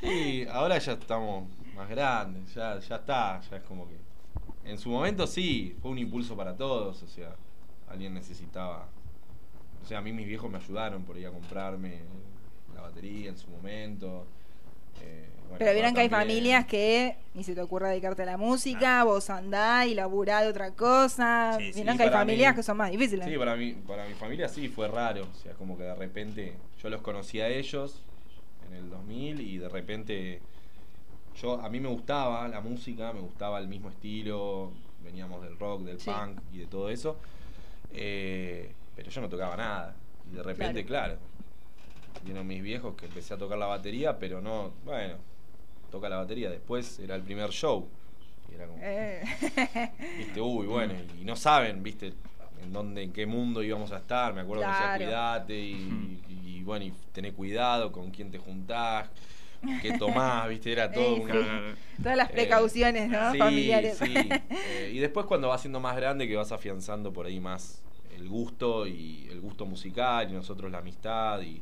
Sí. 0.00 0.46
Ahora 0.50 0.78
ya 0.78 0.92
estamos 0.92 1.48
más 1.74 1.88
grandes, 1.88 2.54
ya, 2.54 2.78
ya 2.78 2.96
está, 2.96 3.40
ya 3.40 3.56
es 3.56 3.62
como 3.64 3.88
que... 3.88 3.96
En 4.64 4.78
su 4.78 4.88
momento 4.88 5.26
sí, 5.26 5.76
fue 5.82 5.90
un 5.90 5.98
impulso 5.98 6.36
para 6.36 6.56
todos, 6.56 7.02
o 7.02 7.06
sea, 7.06 7.36
alguien 7.88 8.14
necesitaba... 8.14 8.88
O 9.82 9.86
sea, 9.86 9.98
a 9.98 10.00
mí 10.00 10.12
mis 10.12 10.26
viejos 10.26 10.50
me 10.50 10.56
ayudaron 10.58 11.04
por 11.04 11.18
ir 11.18 11.26
a 11.26 11.30
comprarme 11.30 12.00
la 12.74 12.80
batería 12.80 13.28
en 13.28 13.36
su 13.36 13.50
momento. 13.50 14.26
Eh, 15.02 15.28
bueno, 15.44 15.56
Pero 15.58 15.72
vieron 15.72 15.94
que 15.94 16.00
hay 16.00 16.08
familias 16.08 16.66
que 16.66 17.16
ni 17.34 17.44
se 17.44 17.54
te 17.54 17.60
ocurre 17.60 17.88
dedicarte 17.90 18.22
a 18.22 18.26
la 18.26 18.36
música, 18.36 19.04
vos 19.04 19.28
andás 19.30 19.86
y 19.86 19.94
laburá 19.94 20.40
de 20.42 20.48
otra 20.48 20.72
cosa. 20.72 21.56
Sí, 21.58 21.72
sí, 21.72 21.80
vieron 21.80 21.96
que 21.96 22.04
hay 22.04 22.10
familias 22.10 22.52
mí- 22.52 22.56
que 22.56 22.62
son 22.62 22.76
más 22.76 22.90
difíciles. 22.90 23.26
Sí, 23.28 23.36
para 23.36 23.56
mi, 23.56 23.72
para 23.72 24.06
mi 24.06 24.14
familia 24.14 24.48
sí 24.48 24.68
fue 24.68 24.88
raro. 24.88 25.22
O 25.30 25.34
sea, 25.34 25.52
como 25.54 25.76
que 25.76 25.84
de 25.84 25.94
repente 25.94 26.56
yo 26.82 26.88
los 26.90 27.00
conocí 27.02 27.40
a 27.40 27.48
ellos 27.48 28.02
en 28.68 28.74
el 28.76 28.90
2000 28.90 29.40
y 29.40 29.58
de 29.58 29.68
repente 29.68 30.40
yo 31.40 31.60
a 31.60 31.68
mí 31.68 31.80
me 31.80 31.88
gustaba 31.88 32.46
la 32.48 32.60
música, 32.60 33.12
me 33.12 33.20
gustaba 33.20 33.58
el 33.58 33.68
mismo 33.68 33.90
estilo, 33.90 34.70
veníamos 35.02 35.42
del 35.42 35.58
rock, 35.58 35.82
del 35.82 36.00
Sí. 36.00 36.10
punk 36.10 36.38
y 36.52 36.58
de 36.58 36.66
todo 36.66 36.88
eso, 36.88 37.16
eh, 37.92 38.72
pero 38.96 39.10
yo 39.10 39.20
no 39.20 39.28
tocaba 39.28 39.56
nada. 39.56 39.96
Y 40.32 40.36
de 40.36 40.42
repente, 40.42 40.84
claro, 40.84 41.18
vieron 42.24 42.46
mis 42.46 42.62
viejos 42.62 42.94
que 42.96 43.06
empecé 43.06 43.34
a 43.34 43.38
tocar 43.38 43.58
la 43.58 43.66
batería, 43.66 44.18
pero 44.18 44.40
no, 44.40 44.72
bueno, 44.84 45.16
toca 45.90 46.08
la 46.08 46.16
batería. 46.16 46.50
Después 46.50 46.98
era 46.98 47.14
el 47.14 47.22
primer 47.22 47.50
show. 47.50 47.88
Y 48.50 48.54
era 48.54 48.66
como, 48.66 48.78
Eh. 48.82 49.22
Viste, 50.18 50.40
uy, 50.40 50.66
bueno, 50.66 50.94
y 51.20 51.24
no 51.24 51.36
saben, 51.36 51.82
viste, 51.82 52.12
en 52.62 52.72
dónde, 52.72 53.02
en 53.02 53.12
qué 53.12 53.26
mundo 53.26 53.62
íbamos 53.62 53.92
a 53.92 53.98
estar. 53.98 54.32
Me 54.34 54.40
acuerdo 54.42 54.62
que 54.64 54.68
Claro. 54.68 54.92
decía 54.92 55.06
cuidate 55.06 55.58
y, 55.58 56.20
y, 56.46 56.62
bueno, 56.64 56.84
y 56.86 56.92
tener 57.12 57.32
cuidado 57.34 57.92
con 57.92 58.10
quién 58.10 58.30
te 58.30 58.38
juntás, 58.38 59.08
qué 59.82 59.92
tomás, 59.98 60.48
viste, 60.48 60.72
era 60.72 60.90
todo 60.90 61.16
Ey, 61.16 61.20
una- 61.22 61.32
Claro, 61.32 61.76
Todas 62.02 62.16
las 62.16 62.30
Eh, 62.30 62.34
precauciones, 62.34 63.08
¿no? 63.10 63.32
sí, 63.32 63.38
Familiares. 63.38 63.98
sí. 63.98 64.14
Eh, 64.50 64.90
y 64.94 64.98
después 64.98 65.26
cuando 65.26 65.48
vas 65.48 65.60
siendo 65.60 65.80
más 65.80 65.96
grande 65.96 66.26
que 66.28 66.36
vas 66.36 66.52
afianzando 66.52 67.12
por 67.12 67.26
ahí 67.26 67.40
más 67.40 67.82
el 68.16 68.28
gusto 68.28 68.86
y 68.86 69.26
el 69.30 69.40
gusto 69.40 69.66
musical 69.66 70.30
y 70.30 70.32
nosotros 70.34 70.70
la 70.70 70.78
amistad 70.78 71.40
y, 71.42 71.60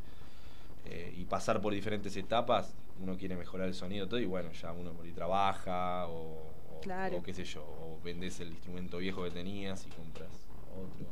eh, 0.84 1.12
y 1.16 1.24
pasar 1.24 1.60
por 1.60 1.72
diferentes 1.72 2.16
etapas, 2.16 2.74
uno 3.00 3.16
quiere 3.16 3.36
mejorar 3.36 3.68
el 3.68 3.74
sonido 3.74 4.06
todo 4.08 4.20
y 4.20 4.26
bueno, 4.26 4.50
ya 4.52 4.72
uno 4.72 4.92
por 4.92 5.04
ahí 5.04 5.12
trabaja 5.12 6.06
o, 6.08 6.50
o- 6.76 6.80
Claro. 6.82 7.18
o 7.18 7.22
qué 7.22 7.32
sé 7.32 7.44
yo, 7.44 7.62
o 7.62 8.00
vendes 8.02 8.40
el 8.40 8.48
instrumento 8.48 8.98
viejo 8.98 9.22
que 9.24 9.30
tenías 9.30 9.86
y 9.86 9.90
compras 9.90 10.28
otro. 10.72 11.06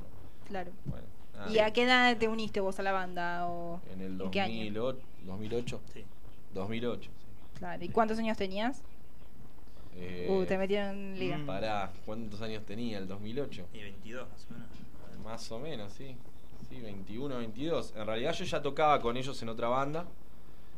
Claro. 0.48 0.72
Bueno, 0.84 1.06
nada. 1.34 1.52
¿Y 1.52 1.58
a 1.60 1.72
qué 1.72 1.84
edad 1.84 2.16
te 2.18 2.26
uniste 2.26 2.58
vos 2.60 2.78
a 2.80 2.82
la 2.82 2.90
banda? 2.92 3.46
O... 3.46 3.80
En 3.92 4.00
el 4.00 4.20
¿En 4.20 4.30
qué 4.32 4.40
año? 4.40 4.54
2008, 4.56 5.00
2008, 5.26 5.80
Sí. 5.92 6.04
2008. 6.54 7.10
sí. 7.12 7.58
Claro. 7.58 7.84
¿Y 7.84 7.88
cuántos 7.90 8.18
años 8.18 8.36
tenías? 8.36 8.82
Eh, 9.94 10.26
Uh, 10.30 10.44
te 10.44 10.56
metieron 10.58 10.90
en 10.96 11.18
liga. 11.18 11.38
mm. 11.38 11.46
Pará, 11.46 11.92
¿cuántos 12.06 12.40
años 12.42 12.64
tenía? 12.64 12.98
¿El 12.98 13.06
2008? 13.08 13.66
Y 13.72 13.82
22 13.82 14.28
más 14.28 14.46
o 14.48 14.52
menos. 14.54 15.24
Más 15.24 15.52
o 15.52 15.58
menos, 15.58 15.92
sí. 15.92 16.16
Sí, 16.68 16.80
21, 16.80 17.36
22. 17.38 17.94
En 17.96 18.06
realidad 18.06 18.32
yo 18.34 18.44
ya 18.44 18.62
tocaba 18.62 19.00
con 19.00 19.16
ellos 19.16 19.40
en 19.42 19.48
otra 19.48 19.68
banda 19.68 20.06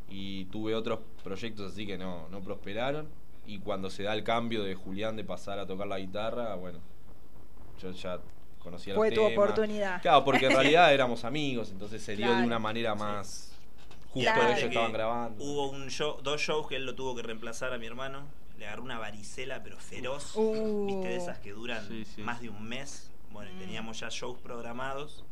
y 0.09 0.45
tuve 0.47 0.75
otros 0.75 1.01
proyectos 1.23 1.73
así 1.73 1.87
que 1.87 1.99
no, 1.99 2.29
no 2.31 2.41
prosperaron. 2.41 3.09
Y 3.47 3.59
cuando 3.59 3.91
se 3.91 4.05
da 4.05 4.15
el 4.15 4.23
cambio 4.25 4.63
de 4.63 4.75
Julián 4.75 5.17
de 5.17 5.25
pasar 5.25 5.59
a 5.59 5.67
tocar 5.67 5.87
la 5.89 5.99
guitarra, 5.99 6.55
bueno, 6.55 6.79
yo 7.81 7.91
ya 7.91 8.21
conocía 8.63 8.95
Fue 8.95 9.09
los 9.11 9.19
tu 9.19 9.27
temas. 9.29 9.39
oportunidad. 9.45 10.01
Claro, 10.03 10.25
porque 10.25 10.47
en 10.47 10.53
realidad 10.57 10.93
éramos 10.95 11.25
amigos, 11.25 11.71
entonces 11.71 12.03
se 12.03 12.15
dio 12.17 12.27
Claro. 12.27 12.41
de 12.41 12.47
una 12.47 12.59
manera 12.59 12.95
más... 12.95 13.49
Justo 14.13 14.31
Claro. 14.31 14.49
ellos 14.49 14.59
Que 14.61 14.67
estaban 14.67 14.93
grabando. 14.93 15.43
Hubo 15.43 15.71
un 15.71 15.89
show, 15.89 16.19
dos 16.23 16.41
shows 16.41 16.69
que 16.69 16.77
él 16.77 16.85
lo 16.87 16.95
tuvo 16.95 17.17
que 17.17 17.23
reemplazar 17.23 17.73
a 17.73 17.79
mi 17.79 17.87
hermano. 17.87 18.27
Le 18.59 18.67
agarró 18.67 18.83
una 18.85 18.99
varicela, 18.99 19.63
pero 19.65 19.79
feroz. 19.79 20.37
Uh. 20.37 20.85
Viste, 20.87 21.09
de 21.09 21.17
esas 21.17 21.39
que 21.39 21.53
duran 21.53 21.85
Sí, 21.89 22.05
sí. 22.05 22.23
más 22.23 22.41
de 22.43 22.51
un 22.51 22.63
mes. 22.63 23.11
Bueno, 23.33 23.51
Mm. 23.55 23.59
teníamos 23.59 23.99
ya 23.99 24.09
shows 24.11 24.39
programados. 24.39 25.25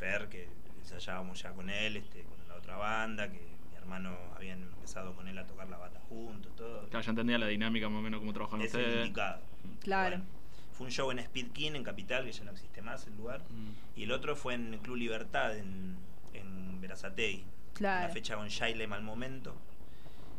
Fer, 0.00 0.28
que 0.28 0.48
ensayábamos 0.80 1.42
ya 1.42 1.52
con 1.52 1.68
él, 1.68 1.98
este, 1.98 2.22
con 2.22 2.48
la 2.48 2.54
otra 2.54 2.76
banda, 2.76 3.30
que 3.30 3.38
mi 3.70 3.76
hermano 3.76 4.16
habían 4.34 4.62
empezado 4.62 5.14
con 5.14 5.28
él 5.28 5.36
a 5.36 5.46
tocar 5.46 5.68
la 5.68 5.76
bata 5.76 6.00
juntos, 6.08 6.56
todo. 6.56 6.88
Claro, 6.88 7.04
ya 7.04 7.10
entendía 7.10 7.38
la 7.38 7.46
dinámica 7.46 7.88
más 7.90 7.98
o 7.98 8.02
menos 8.02 8.20
cómo 8.20 8.32
trabajan 8.32 8.62
es 8.62 8.72
el 8.74 8.80
ustedes. 8.80 9.06
indicado. 9.06 9.40
Claro. 9.80 10.16
Bueno, 10.16 10.24
fue 10.72 10.86
un 10.86 10.92
show 10.92 11.10
en 11.10 11.18
Speed 11.18 11.52
King, 11.52 11.72
en 11.74 11.84
Capital, 11.84 12.24
que 12.24 12.32
ya 12.32 12.44
no 12.44 12.52
existe 12.52 12.80
más 12.80 13.06
el 13.06 13.16
lugar. 13.16 13.42
Mm. 13.50 13.98
Y 14.00 14.04
el 14.04 14.12
otro 14.12 14.34
fue 14.36 14.54
en 14.54 14.78
Club 14.78 14.96
Libertad, 14.96 15.56
en, 15.56 15.96
en 16.32 16.80
Verazategui. 16.80 17.44
Claro. 17.74 18.06
Una 18.06 18.14
fecha 18.14 18.36
con 18.36 18.48
Shailem 18.48 18.92
al 18.94 19.02
momento, 19.02 19.54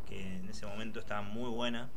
que 0.09 0.37
en 0.37 0.49
ese 0.49 0.65
momento 0.65 0.99
estaba 0.99 1.21
muy 1.21 1.49
buena, 1.51 1.89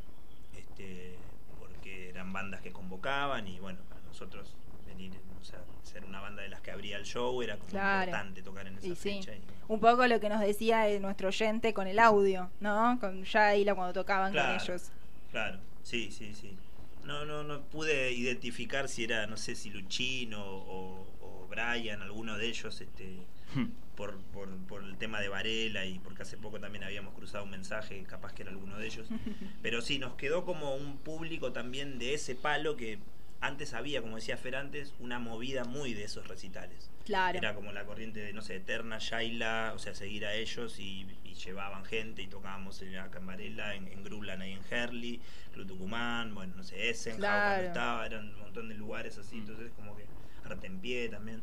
este, 0.54 1.16
porque 1.58 2.10
eran 2.10 2.32
bandas 2.32 2.60
que 2.60 2.72
convocaban 2.72 3.48
y 3.48 3.58
bueno, 3.58 3.80
para 3.88 4.02
nosotros 4.02 4.54
venir, 4.94 5.12
o 5.40 5.44
sea, 5.44 5.60
ser 5.82 6.04
una 6.04 6.20
banda 6.20 6.42
de 6.42 6.48
las 6.48 6.60
que 6.60 6.70
abría 6.70 6.96
el 6.96 7.04
show 7.04 7.40
era 7.42 7.56
como 7.56 7.68
Claro. 7.70 8.04
importante 8.10 8.42
tocar 8.42 8.66
en 8.66 8.78
esa 8.78 8.86
Y 8.86 8.90
sí. 8.96 8.96
fecha. 9.20 9.34
y- 9.34 9.40
Un 9.68 9.80
poco 9.80 10.06
lo 10.06 10.20
que 10.20 10.28
nos 10.28 10.40
decía 10.40 10.88
eh, 10.88 11.00
nuestro 11.00 11.28
oyente 11.28 11.72
con 11.74 11.86
el 11.86 11.98
audio, 11.98 12.50
¿no? 12.60 12.98
Con 13.00 13.24
Yaila 13.24 13.74
cuando 13.74 13.92
tocaban 13.92 14.32
Claro. 14.32 14.58
con 14.58 14.62
ellos. 14.68 14.90
Claro, 15.30 15.58
sí, 15.82 16.10
sí, 16.10 16.34
sí. 16.34 16.56
No, 17.04 17.24
no, 17.24 17.44
no 17.44 17.62
pude 17.64 18.12
identificar 18.12 18.88
si 18.88 19.04
era, 19.04 19.26
no 19.26 19.36
sé 19.36 19.54
si 19.54 19.70
Luchino 19.70 20.42
o, 20.44 21.06
o 21.20 21.46
Brian, 21.48 22.00
alguno 22.02 22.36
de 22.38 22.46
ellos, 22.48 22.80
este, 22.80 23.18
Hmm. 23.54 23.66
por, 23.94 24.18
por, 24.32 24.48
por 24.66 24.82
el 24.82 24.96
tema 24.96 25.20
de 25.20 25.28
Varela 25.28 25.84
y 25.86 25.98
porque 26.00 26.22
hace 26.22 26.36
poco 26.36 26.58
también 26.58 26.82
habíamos 26.82 27.14
cruzado 27.14 27.44
un 27.44 27.50
mensaje, 27.50 28.02
capaz 28.04 28.32
que 28.32 28.42
era 28.42 28.50
alguno 28.50 28.78
de 28.78 28.86
ellos. 28.86 29.06
Pero 29.62 29.80
sí, 29.82 29.98
nos 29.98 30.14
quedó 30.14 30.44
como 30.44 30.74
un 30.74 30.96
público 30.98 31.52
también 31.52 31.98
de 32.00 32.14
ese 32.14 32.34
palo 32.34 32.76
que 32.76 32.98
antes 33.46 33.74
había, 33.74 34.00
como 34.00 34.16
decía 34.16 34.36
Fer 34.36 34.56
antes, 34.56 34.94
una 34.98 35.18
movida 35.18 35.64
muy 35.64 35.94
de 35.94 36.04
esos 36.04 36.26
recitales. 36.28 36.90
Claro. 37.04 37.38
Era 37.38 37.54
como 37.54 37.72
la 37.72 37.84
corriente 37.84 38.20
de, 38.20 38.32
no 38.32 38.42
sé, 38.42 38.56
Eterna, 38.56 38.98
Shaila, 39.00 39.72
o 39.74 39.78
sea, 39.78 39.94
seguir 39.94 40.24
a 40.26 40.34
ellos 40.34 40.78
y, 40.78 41.06
y 41.24 41.34
llevaban 41.34 41.84
gente 41.84 42.22
y 42.22 42.26
tocábamos 42.26 42.80
en 42.82 42.96
acá 42.96 43.18
en 43.18 43.26
Varela, 43.26 43.74
en, 43.74 43.88
en 43.88 44.02
Grublan 44.04 44.40
ahí 44.40 44.52
en 44.52 44.62
Herli, 44.70 45.20
Club 45.52 45.66
Tucumán, 45.66 46.34
bueno, 46.34 46.54
no 46.56 46.62
sé, 46.62 46.88
Essen, 46.90 47.16
Claro. 47.16 47.50
cuando 47.50 47.66
estaba, 47.68 48.06
eran 48.06 48.28
un 48.34 48.38
montón 48.40 48.68
de 48.68 48.74
lugares 48.76 49.18
así, 49.18 49.36
entonces 49.38 49.70
como 49.76 49.94
que 49.96 50.06
arte 50.44 50.66
en 50.66 50.80
pie 50.80 51.08
también. 51.08 51.42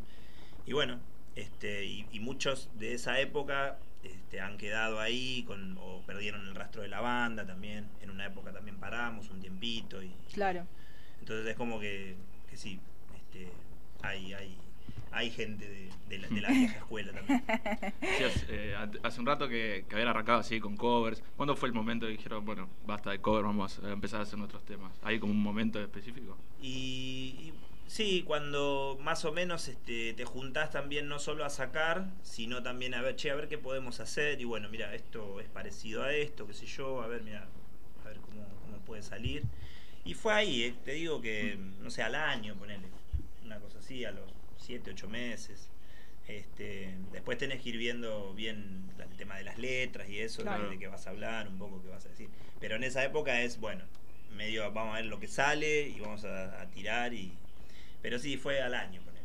Y 0.66 0.74
bueno, 0.74 1.00
este, 1.36 1.86
y, 1.86 2.08
y 2.12 2.20
muchos 2.20 2.70
de 2.80 2.94
esa 2.94 3.20
época 3.20 3.78
este, 4.04 4.42
han 4.42 4.58
quedado 4.58 5.00
ahí 5.00 5.44
con, 5.44 5.78
o 5.80 6.02
perdieron 6.08 6.48
el 6.48 6.56
rastro 6.56 6.82
de 6.82 6.88
la 6.88 7.02
banda 7.02 7.46
también. 7.46 7.88
En 8.02 8.10
una 8.10 8.26
época 8.26 8.52
también 8.52 8.78
paramos 8.80 9.30
un 9.30 9.40
tiempito 9.40 10.02
y 10.02 10.10
Claro. 10.34 10.66
Entonces 11.22 11.48
es 11.48 11.56
como 11.56 11.80
que, 11.80 12.16
que 12.50 12.58
sí, 12.58 12.80
este, 13.16 13.48
hay, 14.02 14.34
hay, 14.34 14.58
hay 15.12 15.30
gente 15.30 15.70
de, 15.70 15.90
de 16.10 16.18
la, 16.18 16.28
de 16.28 16.42
la 16.42 16.50
vieja 16.50 16.78
escuela 16.78 17.14
también. 17.14 17.44
Eh, 18.50 18.76
hace 19.04 19.20
un 19.20 19.26
rato 19.26 19.48
que, 19.48 19.86
que 19.88 19.96
habían 19.96 20.10
arrancado 20.10 20.40
así 20.40 20.60
con 20.60 20.76
covers. 20.76 21.24
¿Cuándo 21.38 21.56
fue 21.56 21.70
el 21.70 21.74
momento 21.74 22.06
que 22.06 22.14
dijeron, 22.14 22.46
bueno, 22.46 22.70
basta 22.86 23.12
de 23.12 23.20
cover, 23.20 23.44
vamos 23.44 23.80
a 23.80 23.92
empezar 23.92 24.20
a 24.20 24.24
hacer 24.24 24.38
nuestros 24.38 24.64
temas? 24.66 24.92
¿Hay 25.04 25.20
como 25.20 25.32
un 25.32 25.42
momento 25.42 25.82
específico? 25.82 26.38
Y, 26.62 27.36
y 27.40 27.54
sí, 27.88 28.24
cuando 28.26 28.98
más 29.02 29.26
o 29.26 29.32
menos 29.32 29.68
este, 29.68 30.14
te 30.14 30.26
juntás 30.26 30.72
también 30.72 31.08
no 31.08 31.20
solo 31.20 31.46
a 31.46 31.50
sacar, 31.50 32.10
sino 32.24 32.62
también 32.62 32.94
a 32.94 33.02
ver, 33.02 33.16
che, 33.16 33.32
a 33.32 33.36
ver 33.36 33.48
qué 33.48 33.58
podemos 33.58 34.00
hacer. 34.00 34.40
Y 34.42 34.46
bueno, 34.46 34.70
mira, 34.70 34.94
esto 34.94 35.40
es 35.40 35.48
parecido 35.50 36.04
a 36.04 36.14
esto, 36.14 36.48
qué 36.48 36.54
sé 36.54 36.66
yo, 36.66 37.02
a 37.02 37.08
ver, 37.08 37.24
mira, 37.24 37.48
a 38.04 38.08
ver 38.08 38.18
cómo, 38.18 38.44
cómo 38.66 38.78
puede 38.80 39.04
salir. 39.04 39.44
Y 40.04 40.14
fue 40.16 40.34
ahí, 40.34 40.64
eh, 40.64 40.74
te 40.84 40.94
digo 40.94 41.22
que, 41.22 41.58
no 41.80 41.90
sé, 41.92 42.02
al 42.04 42.16
año, 42.16 42.56
ponele, 42.56 42.88
una 43.46 43.60
cosa 43.60 43.80
así, 43.80 44.04
a 44.06 44.12
los 44.12 44.32
7, 44.58 44.92
8 44.92 45.08
meses. 45.10 45.70
Este, 46.28 46.96
después 47.12 47.38
tenés 47.38 47.62
que 47.62 47.70
ir 47.70 47.78
viendo 47.78 48.34
bien 48.34 48.90
el 49.00 49.18
tema 49.18 49.36
de 49.38 49.44
las 49.44 49.58
letras 49.58 50.08
y 50.10 50.20
eso, 50.20 50.44
Claro. 50.44 50.70
de 50.70 50.80
qué 50.80 50.88
vas 50.88 51.06
a 51.08 51.10
hablar, 51.10 51.48
un 51.48 51.58
poco 51.58 51.82
qué 51.84 51.90
vas 51.90 52.06
a 52.06 52.10
decir. 52.10 52.30
Pero 52.60 52.76
en 52.76 52.84
esa 52.84 53.04
época 53.04 53.42
es, 53.42 53.60
bueno, 53.60 53.84
medio 54.36 54.72
vamos 54.72 54.94
a 54.94 54.98
ver 54.98 55.06
lo 55.06 55.20
que 55.20 55.28
sale 55.28 55.88
y 55.90 56.00
vamos 56.00 56.24
a, 56.24 56.62
a 56.62 56.70
tirar 56.70 57.14
y... 57.14 57.34
Pero 58.02 58.18
sí, 58.18 58.38
fue 58.38 58.62
al 58.62 58.74
año 58.74 59.02
con 59.04 59.16
él. 59.16 59.24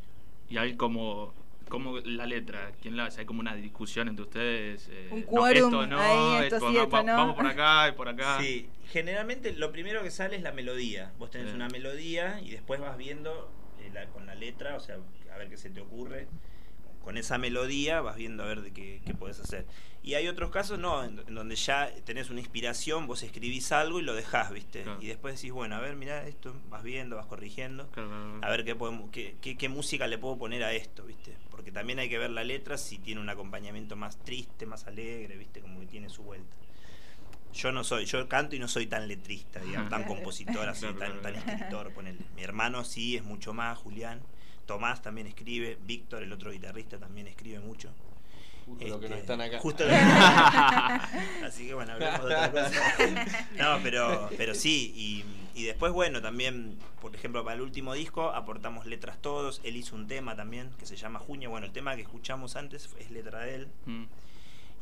Y 0.51 0.59
hay 0.59 0.77
como, 0.77 1.33
como 1.69 1.99
la 1.99 2.27
letra, 2.27 2.73
¿quién 2.81 2.97
la 2.97 3.07
hace? 3.07 3.21
Hay 3.21 3.27
como 3.27 3.41
una 3.41 3.55
discusión 3.55 4.09
entre 4.09 4.23
ustedes. 4.25 4.89
eh, 4.91 5.09
Un 5.11 5.21
no, 5.21 5.27
quórum, 5.27 5.51
esto 5.65 5.87
no, 5.87 6.01
ahí, 6.01 6.45
esto 6.45 6.59
sí, 6.61 6.65
no, 6.67 6.83
esto 6.83 6.89
va- 6.91 7.03
no. 7.03 7.17
Vamos 7.17 7.37
por 7.37 7.47
acá 7.47 7.89
y 7.89 7.93
por 7.93 8.09
acá. 8.09 8.39
Sí, 8.41 8.69
generalmente 8.91 9.53
lo 9.55 9.73
primero 9.73 10.03
que 10.03 10.11
sale 10.11 10.37
es 10.37 10.43
la 10.43 10.53
melodía. 10.53 11.13
Vos 11.19 11.31
tenés 11.31 11.49
Sí. 11.51 11.55
una 11.55 11.69
melodía 11.69 12.41
y 12.41 12.51
después 12.51 12.81
vas 12.81 12.97
viendo 12.97 13.51
eh, 13.81 13.91
la- 13.93 14.07
con 14.07 14.27
la 14.27 14.35
letra, 14.35 14.77
o 14.77 14.81
sea, 14.81 14.97
a 15.33 15.39
ver 15.39 15.49
qué 15.49 15.57
se 15.57 15.71
te 15.71 15.81
ocurre. 15.81 16.29
Con 17.07 17.19
esa 17.19 17.39
melodía 17.39 18.01
vas 18.01 18.17
viendo 18.17 18.43
a 18.43 18.47
ver 18.47 18.63
de 18.63 18.73
qué, 18.73 19.01
qué 19.07 19.15
puedes 19.15 19.39
hacer. 19.39 19.65
Y 20.03 20.15
hay 20.15 20.27
otros 20.27 20.51
casos, 20.51 20.77
no, 20.81 21.05
en, 21.05 21.21
en 21.29 21.37
donde 21.37 21.55
ya 21.55 21.89
tenés 22.05 22.31
una 22.31 22.41
inspiración, 22.41 23.07
vos 23.07 23.23
escribís 23.23 23.71
algo 23.71 24.01
y 24.01 24.03
lo 24.03 24.13
dejás, 24.13 24.51
¿viste? 24.51 24.83
Claro. 24.83 25.01
Y 25.01 25.07
después 25.07 25.37
decís, 25.37 25.53
bueno, 25.53 25.77
a 25.77 25.81
ver, 25.81 25.95
mira 25.95 26.27
esto, 26.27 26.53
vas 26.69 26.83
viendo, 26.83 27.15
vas 27.15 27.27
corrigiendo. 27.27 27.89
Claro, 27.93 28.09
claro, 28.09 28.25
claro. 28.25 28.45
A 28.45 28.51
ver 28.51 28.65
qué, 28.65 28.75
podemos, 28.75 29.09
qué, 29.13 29.37
qué, 29.41 29.57
qué 29.57 29.69
música 29.69 30.09
le 30.09 30.19
puedo 30.19 30.37
poner 30.37 30.65
a 30.65 30.73
esto, 30.73 31.05
¿viste? 31.05 31.37
Porque 31.49 31.71
también 31.71 32.01
hay 32.01 32.09
que 32.09 32.19
ver 32.19 32.31
la 32.31 32.43
letra 32.43 32.77
si 32.77 32.99
tiene 32.99 33.21
un 33.21 33.29
acompañamiento 33.29 33.95
más 33.95 34.19
triste, 34.25 34.67
más 34.67 34.89
alegre, 34.89 35.37
¿viste? 35.37 35.61
Como 35.61 35.79
que 35.79 35.87
tiene 35.87 36.09
su 36.09 36.25
vuelta. 36.25 36.57
Yo 37.55 37.71
no 37.71 37.85
soy, 37.85 38.05
yo 38.07 38.29
canto 38.29 38.57
y 38.57 38.59
no 38.59 38.67
soy 38.67 38.89
tan 38.89 39.07
letrista, 39.07 39.61
digamos, 39.61 39.91
tan 39.91 40.03
compositor, 40.03 40.69
así, 40.69 40.87
tan, 40.99 41.23
tan 41.23 41.37
escritor, 41.37 41.93
ponele. 41.93 42.19
Mi 42.35 42.43
hermano 42.43 42.83
sí 42.83 43.17
es 43.17 43.23
mucho 43.23 43.55
más, 43.55 43.79
Julián. 43.79 44.21
Tomás 44.67 45.01
también 45.03 45.27
escribe, 45.27 45.79
Víctor, 45.87 46.23
el 46.23 46.33
otro 46.33 46.51
guitarrista, 46.51 46.99
también 46.99 47.27
escribe 47.29 47.61
mucho. 47.61 47.91
Justo 48.67 48.89
lo 48.89 48.99
que 48.99 49.09
no 49.09 49.15
Este, 49.15 49.21
están 49.21 49.41
acá. 49.41 49.59
Justo 49.61 49.85
lo 49.87 49.91
que- 49.91 49.97
Así 51.45 51.67
que 51.69 51.75
bueno, 51.75 51.93
hablemos 51.93 52.19
de 52.21 52.27
otra 52.35 52.51
cosa. 52.51 52.83
No, 53.59 53.79
pero, 53.83 54.29
pero 54.37 54.55
sí, 54.55 54.93
y, 54.97 55.25
y 55.61 55.65
después, 55.65 55.93
bueno, 55.93 56.21
también, 56.21 56.77
por 57.01 57.15
ejemplo, 57.15 57.45
para 57.45 57.55
el 57.55 57.63
último 57.63 57.95
disco 57.95 58.31
aportamos 58.31 58.87
letras 58.87 59.19
todos. 59.21 59.61
Él 59.65 59.77
hizo 59.77 59.95
un 59.95 60.09
tema 60.09 60.35
también 60.35 60.71
que 60.79 60.87
se 60.87 60.97
llama 60.97 61.19
Junio. 61.21 61.49
Bueno, 61.51 61.67
el 61.67 61.73
tema 61.73 61.95
que 61.95 62.03
escuchamos 62.03 62.57
antes 62.57 62.91
es 62.99 63.11
letra 63.11 63.41
de 63.41 63.55
él. 63.55 63.69
Mm. 63.87 64.05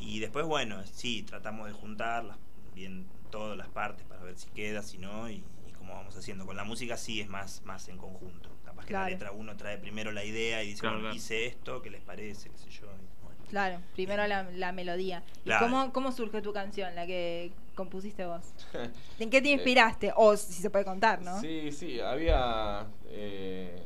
Y 0.00 0.18
después, 0.18 0.46
bueno, 0.46 0.82
sí, 0.92 1.22
tratamos 1.22 1.66
de 1.66 1.72
juntar 1.74 2.24
las- 2.24 2.38
bien 2.74 3.06
todas 3.30 3.56
las 3.58 3.68
partes 3.68 4.04
para 4.06 4.22
ver 4.22 4.36
si 4.38 4.48
queda, 4.50 4.82
si 4.82 4.96
no, 4.98 5.28
y, 5.30 5.42
y 5.84 5.86
cómo 5.86 5.94
vamos 5.98 6.16
haciendo. 6.16 6.46
Con 6.46 6.56
la 6.56 6.64
música 6.64 6.96
sí 6.96 7.20
es 7.20 7.28
más, 7.28 7.62
más 7.64 7.88
en 7.88 7.98
conjunto. 7.98 8.48
Capaz 8.64 8.82
que 8.82 8.88
Claro. 8.88 9.04
la 9.04 9.10
letra 9.10 9.32
uno 9.32 9.56
trae 9.56 9.78
primero 9.78 10.12
la 10.12 10.24
idea 10.24 10.62
y 10.62 10.68
dice, 10.68 10.80
Claro, 10.80 10.96
bueno, 10.96 11.08
claro. 11.08 11.16
hice 11.16 11.46
esto, 11.46 11.82
¿qué 11.82 11.90
les 11.90 12.02
parece? 12.02 12.48
¿Qué 12.50 12.58
sé 12.58 12.70
yo? 12.70 12.86
y 12.86 13.24
bueno. 13.24 13.44
Claro, 13.50 13.80
primero 13.94 14.26
la, 14.26 14.44
la 14.52 14.72
melodía. 14.72 15.22
¿Y 15.44 15.50
cómo, 15.58 15.92
cómo 15.92 16.10
surgió 16.12 16.42
tu 16.42 16.52
canción, 16.52 16.94
la 16.94 17.06
que 17.06 17.52
compusiste 17.74 18.24
vos? 18.26 18.44
¿En 19.18 19.30
qué 19.30 19.40
te 19.42 19.50
inspiraste? 19.50 20.12
O 20.16 20.36
si 20.36 20.52
se 20.54 20.70
puede 20.70 20.84
contar, 20.84 21.20
¿no? 21.22 21.40
Sí, 21.40 21.70
sí, 21.72 22.00
había. 22.00 22.86
eh, 23.08 23.76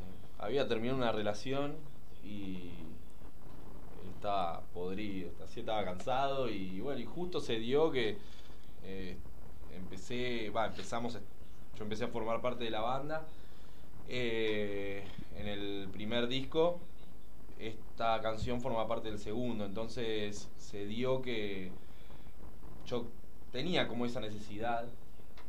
había 0.41 0.69
terminado 0.69 0.97
una 0.99 1.11
relación 1.11 1.77
y 2.25 2.71
estaba 4.15 4.61
podrido, 4.73 5.31
así 5.45 5.61
estaba 5.61 5.85
cansado 5.85 6.49
y 6.49 6.81
bueno, 6.81 7.01
y 7.01 7.05
justo 7.05 7.41
se 7.41 7.59
dio 7.59 7.91
que 7.91 8.17
eh, 8.85 9.17
empecé, 9.75 10.51
va, 10.51 10.67
empezamos, 10.67 11.19
yo 11.79 11.85
empecé 11.85 12.05
a 12.05 12.09
formar 12.09 12.41
parte 12.41 12.65
de 12.65 12.71
la 12.71 12.81
banda. 12.81 13.27
Eh, 14.09 15.05
en 15.37 15.47
el 15.47 15.89
primer 15.93 16.27
disco, 16.29 16.81
esta 17.59 18.21
canción 18.21 18.61
forma 18.61 18.89
parte 18.89 19.09
del 19.09 19.19
segundo, 19.19 19.65
entonces 19.65 20.49
se 20.57 20.87
dio 20.87 21.23
que 21.23 21.71
yo 22.87 23.07
tenía 23.53 23.87
como 23.87 24.07
esa 24.07 24.21
necesidad, 24.21 24.87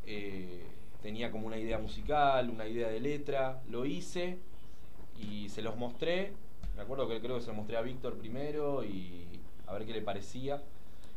eh, 0.06 0.64
tenía 1.02 1.32
como 1.32 1.48
una 1.48 1.58
idea 1.58 1.80
musical, 1.80 2.50
una 2.50 2.68
idea 2.68 2.90
de 2.90 3.00
letra, 3.00 3.62
lo 3.70 3.86
hice 3.86 4.38
y 5.18 5.50
se 5.50 5.62
los 5.62 5.78
mostré 5.78 6.34
me 6.80 6.84
acuerdo 6.84 7.10
que 7.10 7.20
creo 7.20 7.36
que 7.36 7.42
se 7.42 7.48
lo 7.48 7.56
mostré 7.56 7.76
a 7.76 7.82
Víctor 7.82 8.18
primero 8.18 8.86
y 8.86 9.28
a 9.68 9.74
ver 9.74 9.86
qué 9.86 9.92
le 9.92 10.02
parecía. 10.02 10.64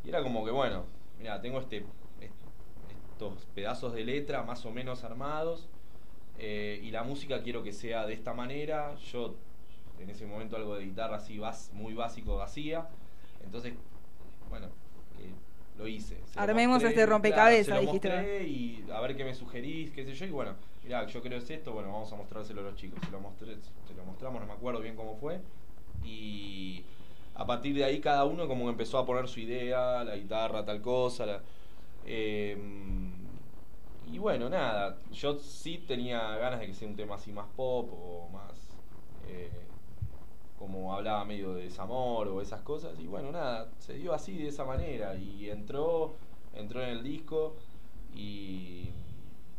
Y 0.04 0.08
era 0.08 0.20
como 0.20 0.44
que, 0.44 0.50
bueno, 0.50 0.86
mira, 1.20 1.40
tengo 1.40 1.60
este, 1.60 1.86
estos 3.12 3.46
pedazos 3.54 3.92
de 3.94 4.04
letra 4.04 4.42
más 4.42 4.64
o 4.66 4.70
menos 4.70 5.04
armados 5.04 5.68
eh, 6.38 6.80
y 6.82 6.90
la 6.90 7.02
música 7.02 7.42
quiero 7.42 7.62
que 7.62 7.72
sea 7.72 8.06
de 8.06 8.14
esta 8.14 8.32
manera. 8.32 8.94
Yo 9.12 9.34
en 10.00 10.10
ese 10.10 10.26
momento 10.26 10.56
algo 10.56 10.76
de 10.76 10.84
guitarra 10.84 11.16
así 11.16 11.40
muy 11.72 11.94
básico 11.94 12.40
hacía. 12.42 12.88
Entonces, 13.44 13.74
bueno, 14.50 14.68
lo 15.78 15.86
hice. 15.86 16.18
Armemos 16.36 16.82
este 16.82 17.06
rompecabezas, 17.06 17.80
dijiste. 17.80 18.44
Y 18.44 18.84
a 18.92 19.00
ver 19.00 19.16
qué 19.16 19.24
me 19.24 19.34
sugerís, 19.34 19.90
qué 19.90 20.04
sé 20.04 20.14
yo. 20.14 20.26
Y 20.26 20.30
bueno, 20.30 20.54
mirá, 20.84 21.06
yo 21.06 21.22
creo 21.22 21.38
es 21.38 21.48
esto, 21.50 21.72
bueno, 21.72 21.92
vamos 21.92 22.12
a 22.12 22.16
mostrárselo 22.16 22.60
a 22.60 22.64
los 22.64 22.76
chicos. 22.76 22.98
Se 23.04 23.10
lo, 23.10 23.20
mostré, 23.20 23.56
se 23.86 23.94
lo 23.94 24.04
mostramos, 24.04 24.40
no 24.40 24.46
me 24.46 24.54
acuerdo 24.54 24.80
bien 24.80 24.96
cómo 24.96 25.16
fue. 25.16 25.40
Y 26.04 26.84
a 27.34 27.46
partir 27.46 27.74
de 27.74 27.84
ahí 27.84 28.00
cada 28.00 28.24
uno 28.24 28.48
como 28.48 28.64
que 28.64 28.70
empezó 28.70 28.98
a 28.98 29.06
poner 29.06 29.28
su 29.28 29.40
idea, 29.40 30.02
la 30.04 30.16
guitarra, 30.16 30.64
tal 30.64 30.80
cosa. 30.80 31.40
Em, 32.04 33.12
y 34.10 34.18
bueno, 34.18 34.48
nada, 34.48 34.98
yo 35.12 35.34
sí 35.38 35.78
tenía 35.86 36.36
ganas 36.36 36.60
de 36.60 36.66
que 36.66 36.74
sea 36.74 36.88
un 36.88 36.96
tema 36.96 37.16
así 37.16 37.32
más 37.32 37.48
pop 37.56 37.88
o 37.92 38.28
más... 38.30 38.78
Eh, 39.28 39.50
como 40.58 40.94
hablaba 40.94 41.24
medio 41.24 41.54
de 41.54 41.64
desamor 41.64 42.28
o 42.28 42.40
esas 42.40 42.62
cosas. 42.62 42.98
Y 43.00 43.06
bueno, 43.06 43.32
nada, 43.32 43.70
se 43.78 43.94
dio 43.94 44.14
así 44.14 44.38
de 44.38 44.48
esa 44.48 44.64
manera. 44.64 45.16
Y 45.16 45.50
entró, 45.50 46.14
entró 46.54 46.82
en 46.82 46.90
el 46.90 47.02
disco 47.02 47.56
y 48.14 48.90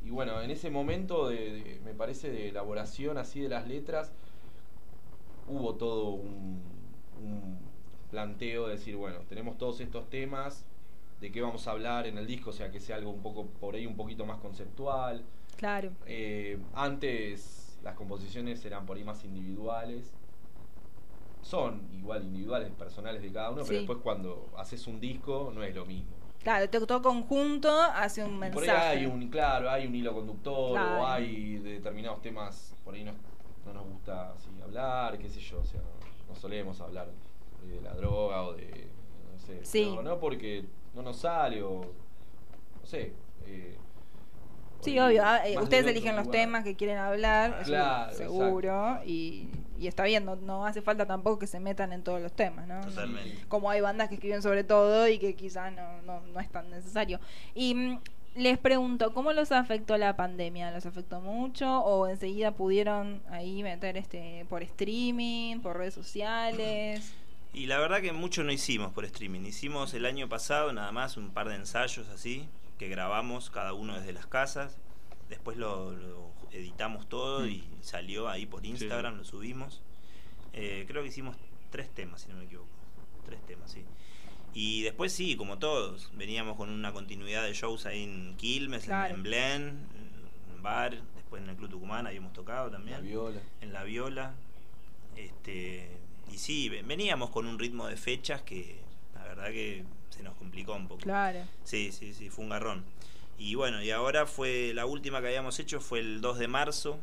y 0.05 0.09
bueno, 0.09 0.41
en 0.41 0.51
ese 0.51 0.69
momento, 0.69 1.29
de, 1.29 1.79
me 1.85 1.93
parece, 1.93 2.29
de 2.29 2.49
elaboración 2.49 3.17
así 3.17 3.39
de 3.39 3.49
las 3.49 3.67
letras, 3.67 4.11
hubo 5.47 5.75
todo 5.75 6.09
un, 6.09 6.61
planteo 8.11 8.67
de 8.67 8.73
decir, 8.73 8.95
bueno, 8.95 9.19
tenemos 9.27 9.57
todos 9.57 9.79
estos 9.79 10.07
temas, 10.09 10.65
de 11.23 11.31
qué 11.31 11.41
vamos 11.41 11.69
a 11.69 11.71
hablar 11.71 12.05
en 12.05 12.17
el 12.17 12.27
disco, 12.27 12.49
o 12.49 12.53
sea, 12.53 12.69
que 12.69 12.81
sea 12.81 12.97
algo 12.97 13.09
un 13.09 13.21
poco 13.21 13.45
por 13.45 13.75
ahí 13.75 13.85
un 13.85 13.95
poquito 13.95 14.25
más 14.25 14.39
conceptual. 14.39 15.23
Claro. 15.55 15.91
Eh, 16.05 16.59
antes 16.73 17.79
las 17.81 17.95
composiciones 17.95 18.63
eran 18.65 18.85
por 18.85 18.97
ahí 18.97 19.05
más 19.05 19.23
individuales. 19.23 20.11
Son 21.41 21.87
igual 21.93 22.23
individuales, 22.23 22.69
personales 22.71 23.21
de 23.21 23.31
cada 23.31 23.51
uno, 23.51 23.63
pero 23.65 23.77
después 23.77 23.99
cuando 23.99 24.49
haces 24.57 24.85
un 24.85 24.99
disco 24.99 25.49
no 25.55 25.63
es 25.63 25.73
lo 25.73 25.85
mismo. 25.85 26.11
Claro, 26.41 26.69
todo 26.69 27.01
conjunto 27.01 27.71
hace 27.71 28.21
un 28.21 28.37
mensaje. 28.37 28.67
Por 28.67 28.69
ahí 28.69 28.97
hay 28.97 29.05
un, 29.05 29.29
claro, 29.29 29.69
hay 29.69 29.87
un 29.87 29.95
hilo 29.95 30.13
conductor 30.13 30.77
o 30.77 31.07
hay 31.07 31.55
determinados 31.59 32.21
temas, 32.21 32.75
por 32.83 32.95
ahí 32.95 33.05
no, 33.05 33.13
no 33.65 33.73
nos 33.73 33.87
gusta 33.87 34.33
así 34.33 34.49
hablar, 34.61 35.17
qué 35.17 35.29
sé 35.29 35.39
yo, 35.39 35.61
o 35.61 35.65
sea, 35.65 35.79
no, 36.27 36.35
solemos 36.35 36.81
hablar 36.81 37.07
de 37.65 37.79
la 37.79 37.93
droga 37.93 38.43
o 38.43 38.53
de, 38.55 38.89
no 39.31 39.39
sé, 39.39 39.63
sí. 39.63 39.97
no, 40.03 40.19
porque 40.19 40.65
no 40.93 41.01
nos 41.01 41.17
sale 41.17 41.61
o, 41.61 41.81
no 41.81 42.85
sé. 42.85 43.13
Eh, 43.45 43.77
sí, 44.81 44.99
obvio, 44.99 45.23
ah, 45.25 45.47
eh, 45.47 45.57
ustedes 45.57 45.87
eligen 45.87 46.15
los 46.15 46.29
temas 46.29 46.63
que 46.63 46.75
quieren 46.75 46.97
hablar, 46.97 47.63
claro, 47.63 48.13
seguro, 48.13 48.99
y 49.05 49.47
y 49.83 49.87
está 49.87 50.05
bien, 50.05 50.25
no, 50.25 50.65
hace 50.65 50.81
falta 50.81 51.05
tampoco 51.05 51.39
que 51.39 51.47
se 51.47 51.59
metan 51.59 51.91
en 51.91 52.03
todos 52.03 52.21
los 52.21 52.31
temas, 52.31 52.65
¿no? 52.67 52.79
Totalmente. 52.81 53.45
Como 53.49 53.69
hay 53.69 53.81
bandas 53.81 54.07
que 54.07 54.15
escriben 54.15 54.41
sobre 54.41 54.63
todo 54.63 55.09
y 55.09 55.19
que 55.19 55.35
quizás 55.35 55.73
no, 55.73 56.21
no, 56.21 56.39
es 56.39 56.49
tan 56.49 56.69
necesario. 56.69 57.19
Y 57.53 57.75
mm, 57.75 57.99
les 58.35 58.57
pregunto, 58.57 59.13
¿cómo 59.13 59.33
los 59.33 59.51
afectó 59.51 59.97
la 59.97 60.15
pandemia? 60.15 60.71
¿Los 60.71 60.85
afectó 60.85 61.19
mucho 61.19 61.81
o 61.81 62.07
enseguida 62.07 62.51
pudieron 62.51 63.21
ahí 63.29 63.61
meter 63.61 63.97
este 63.97 64.45
por 64.47 64.63
streaming, 64.63 65.59
por 65.59 65.77
redes 65.77 65.95
sociales? 65.95 67.13
Y 67.53 67.67
la 67.67 67.79
verdad 67.79 68.01
que 68.01 68.11
mucho 68.11 68.43
no 68.43 68.51
hicimos 68.51 68.91
por 68.91 69.05
streaming. 69.05 69.41
Hicimos 69.41 69.93
el 69.93 70.05
año 70.05 70.27
pasado 70.27 70.73
nada 70.73 70.91
más 70.91 71.17
un 71.17 71.31
par 71.31 71.49
de 71.49 71.55
ensayos 71.55 72.07
así, 72.09 72.49
que 72.79 72.89
grabamos 72.89 73.51
cada 73.51 73.73
uno 73.73 73.95
desde 73.95 74.11
las 74.11 74.25
casas. 74.25 74.77
Después 75.29 75.57
lo 75.57 75.95
editamos 76.51 77.07
todo 77.07 77.41
mm. 77.41 77.49
y 77.49 77.63
salió 77.81 78.27
ahí 78.27 78.47
por 78.47 78.65
Instagram, 78.65 79.17
lo 79.17 79.23
subimos. 79.23 79.83
Eh, 80.53 80.85
creo 80.87 81.03
que 81.03 81.09
hicimos 81.09 81.37
tres 81.69 81.89
temas, 81.93 82.21
si 82.21 82.29
no 82.29 82.37
me 82.37 82.45
equivoco. 82.45 82.69
Tres 83.25 83.39
temas, 83.45 83.71
sí. 83.71 83.85
Y 84.55 84.81
después 84.81 85.13
sí, 85.13 85.35
como 85.35 85.59
todos, 85.59 86.11
veníamos 86.15 86.57
con 86.57 86.69
una 86.69 86.91
continuidad 86.91 87.43
de 87.43 87.53
shows 87.53 87.85
ahí 87.85 88.03
en 88.03 88.35
Quilmes, 88.37 88.87
en, 88.87 89.23
Blen, 89.23 89.87
en 90.53 90.61
Bar, 90.63 91.01
después 91.15 91.41
en 91.41 91.49
el 91.49 91.55
Club 91.55 91.69
Tucumán 91.69 92.05
habíamos 92.07 92.33
tocado 92.33 92.69
también. 92.69 92.97
La 92.97 93.03
viola. 93.03 93.41
En 93.61 93.73
la 93.73 93.83
viola. 93.83 94.35
Este, 95.15 96.02
y 96.33 96.39
sí, 96.39 96.69
veníamos 96.69 97.29
con 97.29 97.45
un 97.45 97.59
ritmo 97.59 97.85
de 97.87 97.95
fechas 97.95 98.41
que 98.41 98.79
la 99.13 99.23
verdad 99.23 99.47
que 99.49 99.83
se 100.09 100.23
nos 100.23 100.33
complicó 100.35 100.73
un 100.73 100.87
poco. 100.87 101.01
Claro. 101.01 101.41
Sí, 101.63 101.91
sí, 101.91 102.13
sí, 102.13 102.31
fue 102.31 102.43
un 102.43 102.49
garrón. 102.49 102.83
Y 103.37 103.53
bueno, 103.53 103.83
y 103.83 103.91
ahora 103.91 104.25
fue 104.25 104.73
la 104.73 104.87
última 104.87 105.21
que 105.21 105.27
habíamos 105.27 105.59
hecho 105.59 105.79
fue 105.79 105.99
el 105.99 106.21
2 106.21 106.39
de 106.39 106.47
marzo, 106.47 106.99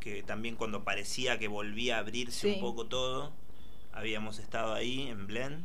que 0.00 0.24
también 0.24 0.56
cuando 0.56 0.82
parecía 0.82 1.38
que 1.38 1.46
volvía 1.46 1.96
a 1.96 2.00
abrirse 2.00 2.54
un 2.54 2.60
poco 2.60 2.86
todo, 2.86 3.32
habíamos 3.92 4.40
estado 4.40 4.74
ahí 4.74 5.08
en 5.08 5.28
Blend, 5.28 5.64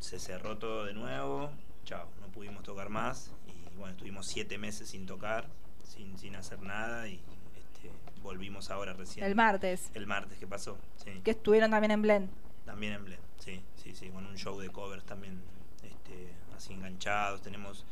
se 0.00 0.18
cerró 0.18 0.58
todo 0.58 0.84
de 0.84 0.94
nuevo, 0.94 1.50
chao, 1.84 2.08
no 2.20 2.26
pudimos 2.28 2.64
tocar 2.64 2.88
más 2.88 3.30
y 3.46 3.76
bueno, 3.76 3.92
estuvimos 3.92 4.26
siete 4.26 4.58
meses 4.58 4.90
sin 4.90 5.06
tocar, 5.06 5.46
sin, 5.84 6.18
sin 6.18 6.34
hacer 6.34 6.60
nada 6.60 7.08
y 7.08 7.20
volvimos 8.22 8.70
ahora 8.70 8.92
recién. 8.92 9.24
El 9.24 9.34
martes. 9.34 9.90
El 9.94 10.06
martes 10.06 10.38
que 10.38 10.46
pasó, 10.46 10.78
sí. 10.96 11.20
Que 11.24 11.32
estuvieron 11.32 11.70
también 11.70 11.90
en 11.90 12.02
Blend. 12.02 12.30
También 12.64 12.94
en 12.94 13.04
Blend, 13.04 13.22
sí, 13.38 13.62
sí, 13.82 13.94
sí, 13.94 14.08
con 14.10 14.26
un 14.26 14.36
show 14.36 14.58
de 14.60 14.68
covers 14.70 15.04
también 15.04 15.40
este, 15.82 16.32
así 16.54 16.72
enganchados, 16.72 17.42
tenemos 17.42 17.84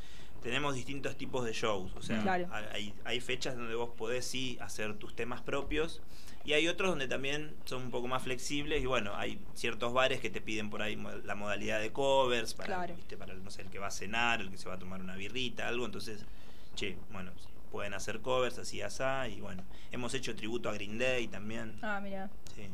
tenemos 0.45 0.75
distintos 0.75 1.17
tipos 1.17 1.43
de 1.47 1.55
shows. 1.55 1.91
O 1.97 2.03
sea, 2.03 2.23
hay, 3.05 3.21
fechas 3.21 3.57
donde 3.57 3.75
vos 3.75 3.89
podés 3.97 4.27
sí 4.27 4.59
hacer 4.61 4.95
tus 4.99 5.17
temas 5.17 5.41
propios 5.41 6.03
y 6.45 6.53
hay 6.53 6.69
otros 6.69 6.91
donde 6.91 7.09
también 7.09 7.57
son 7.65 7.85
un 7.85 7.91
poco 7.91 8.09
más 8.09 8.23
flexibles 8.23 8.83
y 8.83 8.87
bueno, 8.87 9.17
hay 9.17 9.41
ciertos 9.55 9.95
bares 9.95 10.21
que 10.21 10.29
te 10.29 10.43
piden 10.43 10.69
por 10.69 10.83
ahí 10.83 11.03
la 11.25 11.35
modalidad 11.35 11.81
de 11.81 11.93
covers 11.93 12.53
para, 12.53 12.87
para 13.19 13.35
no 13.35 13.51
sé, 13.51 13.63
el 13.63 13.71
que 13.71 13.79
va 13.79 13.87
a 13.87 13.91
cenar, 13.91 14.43
el 14.43 14.51
que 14.51 14.59
se 14.59 14.69
va 14.69 14.75
a 14.75 14.79
tomar 14.79 15.01
una 15.01 15.17
birrita, 15.17 15.67
algo. 15.67 15.87
Entonces, 15.87 16.27
che, 16.75 16.99
bueno, 17.11 17.33
pueden 17.75 17.93
hacer 17.93 18.21
covers 18.21 18.59
así, 18.59 18.83
asá 18.83 19.27
y 19.27 19.41
bueno, 19.41 19.65
hemos 19.91 20.15
hecho 20.15 20.37
tributo 20.37 20.69
a 20.69 20.75
Green 20.75 20.97
Day 20.97 21.27
también. 21.27 21.77
Ah, 21.83 21.99
mira. 22.01 22.31
Sí 22.55 22.71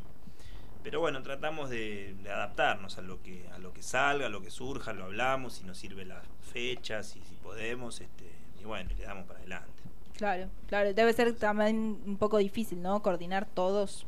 pero 0.83 1.01
bueno, 1.01 1.23
tratamos 1.23 1.71
de, 1.71 2.17
adaptarnos 2.27 2.99
a 2.99 3.03
lo 3.03 3.23
que 3.23 3.47
a 3.55 3.59
lo 3.59 3.73
que 3.73 3.83
salga, 3.83 4.27
a 4.27 4.29
lo 4.29 4.41
que 4.41 4.51
surja, 4.51 4.93
lo 4.93 5.05
hablamos, 5.05 5.55
si 5.55 5.65
nos 5.65 5.79
sirve 5.79 6.05
las 6.05 6.25
fechas 6.53 7.17
y 7.17 7.21
si 7.21 7.35
podemos, 7.37 8.01
este, 8.01 8.31
y 8.61 8.65
bueno, 8.65 8.91
le 8.97 9.05
damos 9.05 9.27
para 9.27 9.41
adelante. 9.41 9.71
Claro, 10.17 10.49
claro, 10.67 10.93
debe 10.93 11.13
ser 11.13 11.35
también 11.37 12.01
un 12.07 12.17
poco 12.17 12.39
difícil, 12.39 12.83
¿no? 12.83 13.03
Coordinar 13.03 13.47
todos, 13.47 14.07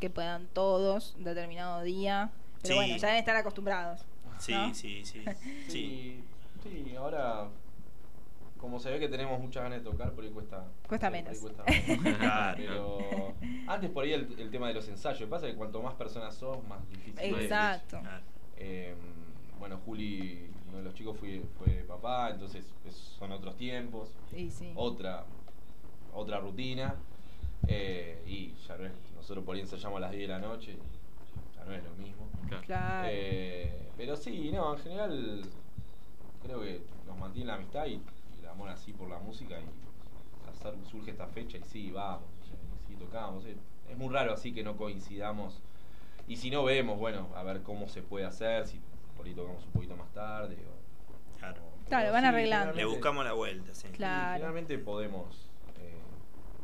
que 0.00 0.10
puedan 0.10 0.46
todos, 0.48 1.14
determinado 1.18 1.82
día. 1.82 2.30
Pero 2.62 2.76
bueno, 2.76 2.96
ya 2.96 3.08
deben 3.08 3.20
estar 3.20 3.36
acostumbrados. 3.36 4.00
Sí, 4.38 4.54
sí, 4.74 5.04
sí, 5.04 5.24
sí. 5.68 6.24
Sí, 6.62 6.96
ahora 6.96 7.48
como 8.64 8.80
se 8.80 8.90
ve 8.90 8.98
que 8.98 9.08
tenemos 9.10 9.38
muchas 9.38 9.62
ganas 9.62 9.84
de 9.84 9.90
tocar, 9.90 10.12
por 10.12 10.24
ahí 10.24 10.30
cuesta, 10.30 10.64
cuesta 10.88 11.10
menos. 11.10 11.36
Pero 12.56 13.34
antes 13.66 13.90
por 13.90 14.04
ahí 14.04 14.14
el, 14.14 14.50
tema 14.50 14.68
de 14.68 14.74
los 14.74 14.88
ensayos. 14.88 15.28
Pasa 15.28 15.46
que 15.46 15.54
cuanto 15.54 15.82
más 15.82 15.92
personas 15.92 16.34
sos, 16.34 16.66
más 16.66 16.80
difícil 16.88 17.34
Exacto. 17.34 18.00
Eh, 18.56 18.94
bueno, 19.58 19.78
Juli, 19.84 20.48
uno 20.68 20.78
de 20.78 20.84
los 20.84 20.94
chicos 20.94 21.14
fue, 21.18 21.42
fue 21.58 21.84
papá, 21.86 22.30
entonces 22.30 22.64
son 23.18 23.32
otros 23.32 23.54
tiempos. 23.58 24.08
Sí, 24.30 24.50
sí. 24.50 24.72
Otra, 24.76 25.26
otra 26.14 26.40
rutina. 26.40 26.94
Eh, 27.68 28.22
y 28.26 28.54
ya 28.66 28.78
no 28.78 28.86
es, 28.86 28.92
nosotros 29.14 29.44
por 29.44 29.56
ahí 29.56 29.60
ensayamos 29.60 29.98
a 29.98 30.00
las 30.00 30.12
10 30.12 30.22
de 30.22 30.28
la 30.28 30.38
noche, 30.38 30.78
ya 31.54 31.64
no 31.66 31.74
es 31.74 31.84
lo 31.84 31.94
mismo. 31.96 32.30
Claro. 32.64 33.08
Eh, 33.10 33.90
pero 33.98 34.16
sí, 34.16 34.50
no, 34.50 34.74
en 34.74 34.82
general 34.82 35.42
creo 36.42 36.62
que 36.62 36.80
nos 37.06 37.18
mantiene 37.18 37.48
la 37.48 37.56
amistad 37.56 37.86
y 37.86 38.00
amor 38.54 38.70
así 38.70 38.92
por 38.92 39.08
la 39.08 39.18
música 39.18 39.56
y 39.60 40.86
surge 40.90 41.10
esta 41.10 41.26
fecha 41.26 41.58
y 41.58 41.62
sí, 41.64 41.90
vamos, 41.90 42.22
sí, 42.86 42.94
tocamos. 42.96 43.44
es 43.44 43.98
muy 43.98 44.12
raro 44.12 44.32
así 44.32 44.52
que 44.52 44.62
no 44.62 44.76
coincidamos. 44.76 45.60
Y 46.26 46.36
si 46.36 46.50
no 46.50 46.64
vemos, 46.64 46.98
bueno, 46.98 47.28
a 47.34 47.42
ver 47.42 47.62
cómo 47.62 47.86
se 47.88 48.00
puede 48.02 48.24
hacer, 48.24 48.66
si 48.66 48.80
por 49.16 49.26
ahí 49.26 49.34
tocamos 49.34 49.64
un 49.66 49.72
poquito 49.72 49.96
más 49.96 50.10
tarde. 50.12 50.56
o- 50.66 51.38
Claro. 51.38 51.60
o- 51.62 51.84
Claro, 51.88 52.04
pero 52.04 52.12
van 52.12 52.22
sí, 52.22 52.28
arreglando. 52.28 52.72
Le 52.72 52.84
buscamos 52.86 53.24
la 53.24 53.32
vuelta, 53.34 53.74
sí. 53.74 53.88
Claro. 53.88 54.36
Finalmente 54.38 54.78
podemos. 54.78 55.50
eh, 55.78 56.00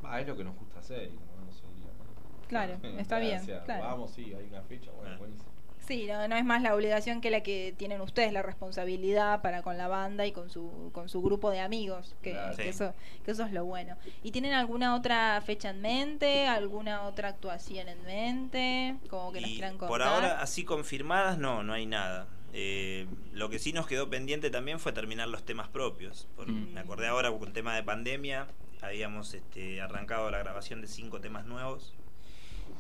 va, 0.05 0.19
es 0.21 0.27
lo 0.27 0.37
que 0.37 0.45
nos 0.45 0.57
gusta 0.57 0.79
hacer. 0.79 1.11
y 1.13 1.17
como 1.17 1.45
no 1.45 1.53
se 1.53 1.67
diría, 1.75 1.91
¿no? 1.93 2.49
Claro, 2.49 2.79
está 2.99 3.19
bien, 3.19 3.41
O 3.41 3.45
sea, 3.45 3.63
claro. 3.65 3.85
Vamos, 3.85 4.11
sí, 4.13 4.33
hay 4.33 4.47
una 4.47 4.63
fecha, 4.63 4.91
bueno, 4.93 5.15
Ah. 5.15 5.19
buenísimo. 5.19 5.51
Sí, 5.91 6.07
no, 6.07 6.29
no 6.29 6.37
es 6.37 6.45
más 6.45 6.63
la 6.63 6.73
obligación 6.75 7.21
que 7.21 7.31
la 7.31 7.43
que 7.43 7.75
tienen 7.77 8.01
ustedes, 8.01 8.33
la 8.33 8.43
responsabilidad 8.43 9.43
para 9.43 9.63
con 9.63 9.77
la 9.77 9.89
banda 9.89 10.25
y 10.25 10.31
con 10.31 10.49
su, 10.49 10.91
con 10.93 11.09
su 11.09 11.21
grupo 11.21 11.51
de 11.51 11.59
amigos, 11.59 12.15
que, 12.23 12.31
Claro. 12.31 12.57
que 12.57 12.63
Sí. 12.63 12.69
eso, 12.69 12.95
que 13.25 13.33
eso 13.33 13.45
es 13.45 13.53
lo 13.53 13.65
bueno. 13.65 13.97
¿Y 14.23 14.31
tienen 14.31 14.53
alguna 14.53 14.95
otra 14.95 15.41
fecha 15.45 15.71
en 15.71 15.81
mente? 15.81 16.47
¿Alguna 16.47 17.03
otra 17.03 17.31
actuación 17.31 17.89
en 17.89 18.03
mente? 18.05 18.97
Como 19.09 19.33
que 19.33 19.41
nos 19.41 19.51
quieran 19.51 19.73
contar. 19.73 19.89
por 19.89 20.03
ahora, 20.03 20.41
así 20.41 20.65
confirmadas, 20.65 21.39
no, 21.39 21.65
no 21.65 21.73
hay 21.73 21.87
nada. 21.87 22.29
Eh, 22.53 23.09
lo 23.33 23.49
que 23.51 23.59
sí 23.59 23.73
nos 23.73 23.87
quedó 23.89 24.09
pendiente 24.09 24.49
también 24.51 24.79
fue 24.79 24.93
terminar 24.93 25.27
los 25.29 25.45
temas 25.45 25.69
propios. 25.69 26.29
Por- 26.37 26.47
Mm. 26.49 26.73
Me 26.75 26.81
acordé 26.81 27.09
ahora 27.09 27.33
con 27.33 27.49
el 27.49 27.53
tema 27.53 27.75
de 27.75 27.83
pandemia, 27.83 28.47
habíamos 28.81 29.35
este, 29.35 29.81
arrancado 29.81 30.31
la 30.31 30.39
grabación 30.39 30.81
de 30.81 30.87
cinco 30.87 31.21
temas 31.21 31.47
nuevos 31.47 31.95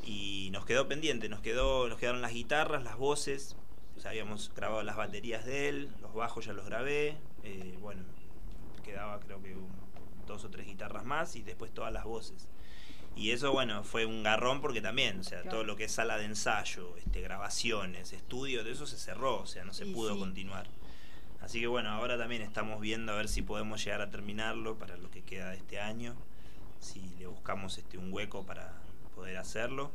y 0.05 0.49
nos 0.53 0.65
quedó 0.65 0.89
pendiente, 0.89 1.29
nos 1.29 1.41
quedó, 1.41 1.89
nos 1.89 1.99
quedaron 1.99 2.23
las 2.23 2.33
guitarras, 2.33 2.83
las 2.83 2.97
voces, 2.97 3.57
o 3.97 4.01
sea, 4.01 4.11
habíamos 4.11 4.53
grabado 4.55 4.83
las 4.83 4.97
baterías 4.97 5.45
de 5.45 5.69
él, 5.69 5.91
los 6.01 6.15
bajos 6.15 6.47
ya 6.47 6.53
los 6.53 6.65
grabé, 6.67 7.17
eh, 7.43 7.77
bueno, 7.81 8.03
quedaba 8.85 9.21
creo 9.21 9.43
que 9.43 9.55
un- 9.55 9.69
dos 10.27 10.45
o 10.45 10.51
tres 10.51 10.67
guitarras 10.67 11.05
más 11.05 11.37
y 11.37 11.43
después 11.43 11.73
todas 11.73 11.93
las 11.93 12.05
voces. 12.05 12.49
Y 13.17 13.33
eso, 13.33 13.53
bueno, 13.53 13.83
fue 13.83 14.07
un 14.07 14.23
garrón 14.23 14.61
porque 14.61 14.81
también, 14.81 15.21
o 15.21 15.25
sea, 15.25 15.41
Claro. 15.43 15.51
todo 15.59 15.65
lo 15.65 15.77
que 15.77 15.85
es 15.85 15.93
sala 15.93 16.17
de 16.17 16.25
ensayo, 16.27 16.97
este, 16.97 17.21
grabaciones, 17.21 18.13
estudio, 18.13 18.61
todo 18.61 18.71
eso 18.73 18.87
se 18.87 18.97
cerró, 18.97 19.41
o 19.41 19.47
sea, 19.47 19.65
no 19.65 19.75
se 19.75 19.85
Y 19.87 19.93
pudo 19.93 20.15
sí. 20.15 20.21
continuar. 20.21 20.67
Así 21.41 21.61
que 21.61 21.67
bueno, 21.67 21.91
ahora 21.91 22.17
también 22.17 22.43
estamos 22.43 22.81
viendo 22.81 23.13
a 23.13 23.17
ver 23.17 23.29
si 23.29 23.43
podemos 23.43 23.85
llegar 23.85 24.01
a 24.03 24.11
terminarlo 24.11 24.77
para 24.79 24.97
lo 24.97 25.11
que 25.11 25.23
queda 25.23 25.51
de 25.51 25.57
este 25.57 25.81
año, 25.81 26.15
si 26.79 27.01
le 27.19 27.27
buscamos 27.27 27.77
este 27.79 27.99
un 27.99 28.13
hueco 28.13 28.45
para 28.47 28.73
poder 29.21 29.37
hacerlo 29.37 29.91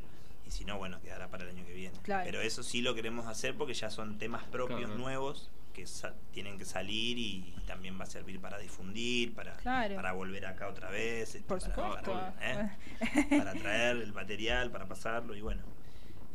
y 0.46 0.52
si 0.52 0.64
no, 0.66 0.78
bueno, 0.78 1.02
quedará 1.02 1.28
para 1.30 1.44
el 1.44 1.50
año 1.50 1.66
que 1.66 1.74
viene. 1.74 1.98
Claro. 2.04 2.24
Pero 2.26 2.40
eso 2.42 2.62
sí 2.62 2.82
lo 2.82 2.94
queremos 2.94 3.26
hacer 3.26 3.56
porque 3.56 3.74
ya 3.74 3.90
son 3.90 4.20
temas 4.20 4.44
propios 4.44 4.82
Claro. 4.82 4.96
nuevos 4.98 5.50
que 5.74 5.88
sa- 5.88 6.14
tienen 6.32 6.58
que 6.60 6.66
salir 6.66 7.18
y 7.18 7.54
también 7.66 8.00
va 8.00 8.04
a 8.04 8.08
servir 8.08 8.40
para 8.40 8.60
difundir, 8.60 9.34
para, 9.34 9.54
Claro. 9.58 9.96
para 9.96 10.12
volver 10.14 10.46
acá 10.46 10.68
otra 10.68 10.90
vez, 10.92 11.34
este, 11.36 11.48
Por 11.48 11.60
para- 11.60 11.74
supuesto. 11.76 12.12
para- 12.14 12.36
¿eh? 12.40 12.78
para 13.40 13.54
traer 13.56 13.98
el 13.98 14.14
material, 14.14 14.70
para 14.72 14.86
pasarlo 14.86 15.36
y 15.36 15.42
bueno. 15.42 15.64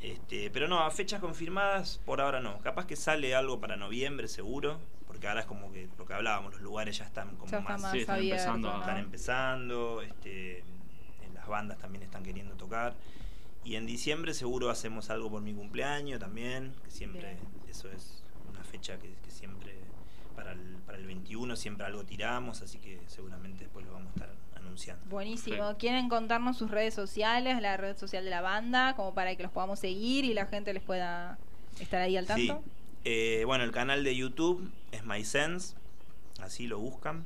Este, 0.01 0.51
pero 0.51 0.67
no, 0.67 0.81
a 0.81 0.91
fechas 0.91 1.21
confirmadas 1.21 2.01
por 2.05 2.21
ahora 2.21 2.41
no. 2.41 2.59
Capaz 2.61 2.87
que 2.87 2.97
sale 2.97 3.35
algo 3.35 3.61
para 3.61 3.77
noviembre 3.77 4.27
seguro, 4.29 4.81
porque 5.07 5.29
ahora 5.29 5.41
es 5.41 5.47
como 5.47 5.71
que 5.73 5.89
lo 5.97 6.05
que 6.07 6.15
hablábamos, 6.15 6.53
los 6.55 6.63
lugares 6.63 6.99
ya 6.99 7.05
están 7.05 7.37
como 7.37 7.51
Ya 7.53 7.59
está 7.59 7.71
más, 7.73 7.83
más 7.83 7.93
Sí, 7.93 7.99
están 8.01 8.17
abierto, 8.17 8.43
empezando 8.43 8.81
están 8.81 8.97
empezando, 8.99 10.03
este, 10.03 10.65
bandas 11.51 11.77
también 11.79 12.03
están 12.03 12.23
queriendo 12.23 12.55
tocar. 12.55 12.95
Y 13.63 13.75
en 13.77 13.85
diciembre 13.85 14.33
seguro 14.33 14.71
hacemos 14.71 15.11
algo 15.11 15.31
por 15.31 15.43
mi 15.43 15.53
cumpleaños 15.53 16.19
también, 16.19 16.73
que 16.83 16.91
siempre, 16.91 17.35
Bien. 17.35 17.39
eso 17.69 17.91
es 17.91 18.23
una 18.49 18.65
fecha 18.65 18.99
que, 18.99 19.13
que 19.23 19.31
siempre, 19.31 19.75
para 20.35 20.53
el, 20.53 20.77
para 20.87 20.97
el 20.97 21.07
21 21.07 21.55
siempre 21.57 21.85
algo 21.85 22.05
tiramos, 22.05 22.63
así 22.63 22.79
que 22.79 22.99
seguramente 23.07 23.65
después 23.65 23.85
lo 23.85 23.93
vamos 23.93 24.09
a 24.09 24.15
estar 24.15 24.35
anunciando. 24.57 25.05
Buenísimo. 25.11 25.71
Sí. 25.73 25.77
¿Quieren 25.79 26.09
contarnos 26.09 26.57
sus 26.57 26.71
redes 26.71 26.95
sociales, 26.95 27.61
la 27.61 27.77
red 27.77 27.99
social 27.99 28.25
de 28.25 28.31
la 28.31 28.41
banda, 28.41 28.95
como 28.97 29.13
para 29.13 29.37
que 29.37 29.43
los 29.43 29.53
podamos 29.53 29.79
seguir 29.79 30.25
y 30.25 30.33
la 30.33 30.47
gente 30.47 30.73
les 30.73 30.83
pueda 30.83 31.39
estar 31.81 32.01
ahí 32.01 32.17
al 32.17 32.27
Sí. 32.27 32.49
tanto? 32.49 32.65
Eh, 33.05 33.43
bueno, 33.47 33.65
el 33.65 33.73
canal 33.73 34.05
de 34.05 34.17
YouTube 34.17 34.71
es 34.93 35.05
MySense, 35.05 35.75
así 36.41 36.67
lo 36.67 36.79
buscan. 36.79 37.25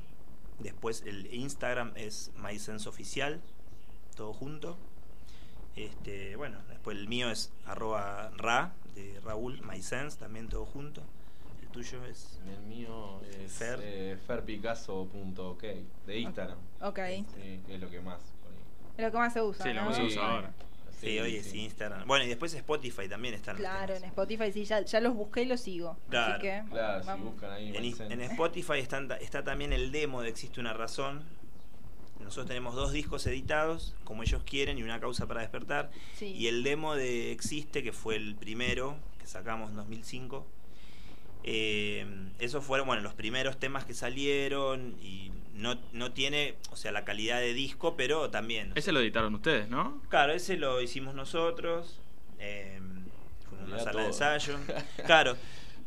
Después 0.59 1.03
el 1.05 1.33
Instagram 1.33 1.91
es 1.95 2.31
MySense 2.37 2.87
Oficial, 2.89 3.41
todo 4.15 4.33
junto. 4.33 4.77
Este, 5.75 6.35
bueno, 6.35 6.57
después 6.69 6.97
el 6.97 7.07
mío 7.07 7.29
es 7.29 7.51
arroba 7.65 8.31
ra, 8.37 8.73
de 8.95 9.19
Raúl, 9.23 9.61
MySense, 9.61 10.17
también 10.17 10.47
todo 10.47 10.65
junto. 10.65 11.01
El 11.61 11.67
tuyo 11.67 12.05
es... 12.05 12.39
El 12.47 12.61
mío 12.65 13.19
es 13.43 13.51
Fer. 13.51 13.79
eh, 13.83 14.17
ferpicasso.ok 14.25 15.63
de 16.07 16.17
Instagram. 16.19 16.57
Ok. 16.81 16.99
Sí, 17.35 17.59
que 17.67 17.75
es 17.75 17.81
lo 17.81 17.89
que 17.89 17.99
más. 17.99 18.19
Es 18.97 19.03
lo 19.03 19.11
que 19.11 19.17
más 19.17 19.33
se 19.33 19.41
usa, 19.41 19.65
Sí, 19.65 19.73
lo 19.73 19.87
que 19.89 19.93
se 19.95 20.03
usa 20.03 20.25
ahora. 20.35 20.53
Sí, 21.01 21.19
oye, 21.19 21.43
sí, 21.43 21.59
Instagram. 21.65 22.07
Bueno, 22.07 22.23
y 22.23 22.29
después 22.29 22.53
Spotify 22.53 23.09
también 23.09 23.33
están. 23.33 23.55
los 23.57 23.59
Claro, 23.59 23.95
en. 23.95 24.05
Spotify 24.05 24.51
sí, 24.53 24.63
ya, 24.63 24.79
ya 24.81 25.01
los 25.01 25.13
busqué 25.13 25.41
y 25.41 25.45
los 25.45 25.59
sigo. 25.59 25.97
Claro. 26.09 26.33
Así 26.35 26.41
que 26.41 26.63
Claro, 26.69 27.01
si 27.01 27.07
vamos. 27.07 27.31
buscan 27.33 27.51
ahí 27.51 27.75
En, 27.75 28.11
en 28.13 28.21
Spotify 28.21 28.79
están- 28.79 29.11
está 29.19 29.43
también 29.43 29.73
el 29.73 29.91
demo 29.91 30.21
de 30.21 30.29
Existe 30.29 30.61
una 30.61 30.71
razón. 30.73 31.21
Nosotros 32.25 32.47
tenemos 32.47 32.75
dos 32.75 32.91
discos 32.91 33.25
editados, 33.27 33.95
como 34.03 34.23
ellos 34.23 34.43
quieren, 34.43 34.77
y 34.77 34.83
una 34.83 34.99
causa 34.99 35.27
para 35.27 35.41
despertar. 35.41 35.91
Sí. 36.15 36.25
Y 36.35 36.47
el 36.47 36.63
demo 36.63 36.95
de 36.95 37.31
Existe, 37.31 37.83
que 37.83 37.93
fue 37.93 38.15
el 38.17 38.35
primero 38.35 38.97
que 39.19 39.27
sacamos 39.27 39.69
en 39.69 39.77
2005. 39.77 40.45
eh, 41.43 42.05
esos 42.39 42.63
fueron, 42.65 42.87
bueno, 42.87 43.01
los 43.03 43.13
primeros 43.13 43.57
temas 43.59 43.85
que 43.85 43.93
salieron 43.93 44.95
y 45.01 45.31
no, 45.53 45.77
no 45.93 46.11
tiene, 46.11 46.55
o 46.71 46.75
sea, 46.75 46.91
la 46.91 47.05
calidad 47.05 47.39
de 47.39 47.53
disco, 47.53 47.95
pero 47.95 48.29
también. 48.31 48.71
Ese 48.75 48.91
lo 48.91 48.99
editaron 48.99 49.33
ustedes, 49.35 49.69
¿no? 49.69 50.01
Claro, 50.09 50.33
ese 50.33 50.57
lo 50.57 50.81
hicimos 50.81 51.13
nosotros. 51.15 52.01
Eh, 52.39 52.79
fuimos 53.47 53.69
a 53.69 53.73
una 53.75 53.79
sala 53.83 54.01
de 54.01 54.07
ensayo. 54.07 54.57
Claro, 55.05 55.37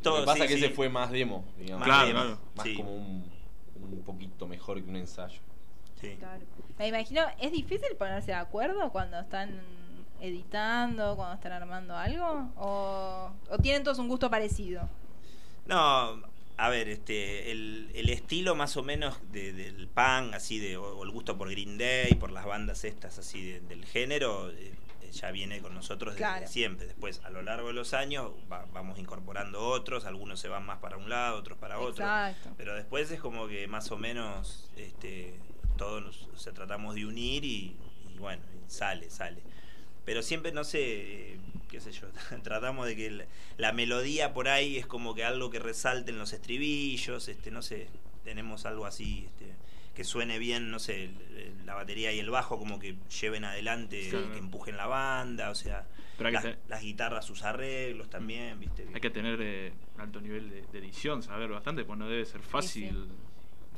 todo. 0.02 0.14
Lo 0.18 0.20
que 0.22 0.26
pasa 0.26 0.36
sí, 0.38 0.42
es 0.44 0.48
que 0.48 0.58
sí. 0.58 0.64
ese 0.66 0.74
fue 0.74 0.88
más 0.88 1.10
demo, 1.10 1.44
digamos. 1.58 1.80
Más 1.80 1.88
Claro, 1.88 2.06
demo, 2.06 2.20
claro. 2.20 2.38
Más 2.54 2.64
sí, 2.66 2.74
como 2.76 2.94
un, 2.94 3.30
un 3.74 4.02
poquito 4.04 4.46
mejor 4.46 4.80
que 4.82 4.88
un 4.88 4.96
ensayo. 4.96 5.40
Sí. 6.00 6.16
Claro. 6.18 6.42
Me 6.78 6.88
imagino, 6.88 7.22
¿es 7.40 7.52
difícil 7.52 7.88
ponerse 7.98 8.28
de 8.28 8.34
acuerdo 8.38 8.90
cuando 8.90 9.18
están 9.20 9.60
editando, 10.20 11.16
cuando 11.16 11.34
están 11.34 11.52
armando 11.52 11.96
algo? 11.96 12.50
¿O, 12.56 13.30
o 13.50 13.58
tienen 13.58 13.82
todos 13.84 13.98
un 13.98 14.08
gusto 14.08 14.30
parecido? 14.30 14.88
No, 15.66 16.22
a 16.56 16.68
ver, 16.70 16.88
este, 16.88 17.50
el, 17.50 17.90
el 17.94 18.08
estilo 18.10 18.54
más 18.54 18.76
o 18.76 18.82
menos 18.82 19.18
de- 19.32 19.52
del 19.52 19.88
punk, 19.88 20.34
así 20.34 20.58
de, 20.58 20.76
o, 20.76 21.02
el 21.04 21.10
gusto 21.10 21.36
por 21.38 21.50
Green 21.50 21.78
Day, 21.78 22.14
por 22.14 22.30
las 22.30 22.44
bandas 22.46 22.84
estas 22.84 23.18
así 23.18 23.44
de- 23.52 23.60
del 23.60 23.84
género, 23.84 24.50
eh, 24.50 24.72
ya 25.12 25.30
viene 25.30 25.60
con 25.60 25.74
nosotros 25.74 26.14
desde 26.14 26.24
Claro. 26.26 26.46
siempre. 26.48 26.86
Después, 26.86 27.20
a 27.24 27.30
lo 27.30 27.42
largo 27.42 27.68
de 27.68 27.74
los 27.74 27.94
años, 27.94 28.30
va- 28.50 28.66
vamos 28.72 28.98
incorporando 28.98 29.60
otros, 29.66 30.04
algunos 30.04 30.38
se 30.40 30.48
van 30.48 30.66
más 30.66 30.78
para 30.78 30.96
un 30.96 31.08
lado, 31.08 31.38
otros 31.38 31.58
para 31.58 31.78
otro. 31.78 32.04
Pero 32.56 32.74
después 32.74 33.10
es 33.10 33.20
como 33.20 33.46
que 33.48 33.66
más 33.68 33.90
o 33.90 33.96
menos 33.98 34.68
este, 34.76 35.34
todos 35.78 36.02
nos, 36.02 36.22
o 36.34 36.36
sea, 36.36 36.52
tratamos 36.52 36.94
de 36.94 37.06
unir 37.06 37.44
y, 37.44 37.74
y 38.14 38.18
bueno, 38.18 38.42
y 38.66 38.70
sale, 38.70 39.08
sale. 39.08 39.40
Pero 40.04 40.22
siempre, 40.22 40.52
no 40.52 40.64
sé, 40.64 41.32
eh, 41.34 41.38
qué 41.70 41.80
sé 41.80 41.92
yo, 41.92 42.08
tratamos 42.42 42.86
de 42.86 42.96
que 42.96 43.10
la, 43.10 43.24
la 43.56 43.72
melodía 43.72 44.34
por 44.34 44.48
ahí 44.48 44.76
es 44.76 44.86
como 44.86 45.14
que 45.14 45.24
algo 45.24 45.48
que 45.50 45.58
resalte 45.58 46.10
en 46.10 46.18
los 46.18 46.32
estribillos, 46.34 47.28
este, 47.28 47.50
no 47.50 47.62
sé, 47.62 47.88
tenemos 48.24 48.66
algo 48.66 48.84
así, 48.86 49.24
este, 49.26 49.46
que 49.94 50.04
suene 50.04 50.38
bien, 50.38 50.70
no 50.70 50.78
sé, 50.78 51.10
la 51.64 51.74
batería 51.74 52.12
y 52.12 52.20
el 52.20 52.30
bajo 52.30 52.58
como 52.58 52.78
que 52.78 52.96
lleven 53.20 53.44
adelante, 53.44 54.02
Sí. 54.04 54.10
que 54.32 54.38
empujen 54.38 54.76
la 54.76 54.86
banda, 54.86 55.50
o 55.50 55.54
sea, 55.56 55.86
las, 56.18 56.42
te- 56.42 56.56
las 56.68 56.82
guitarras, 56.82 57.24
sus 57.26 57.42
arreglos 57.42 58.08
también, 58.08 58.58
viste. 58.60 58.86
hay 58.94 59.00
que 59.00 59.10
tener 59.10 59.38
eh, 59.42 59.72
alto 59.98 60.20
nivel 60.20 60.50
de, 60.50 60.62
de 60.72 60.78
edición, 60.78 61.22
saber 61.22 61.50
bastante, 61.50 61.84
pues 61.84 61.98
no 61.98 62.08
debe 62.08 62.24
ser 62.26 62.40
fácil. 62.42 62.90
Sí. 62.90 63.27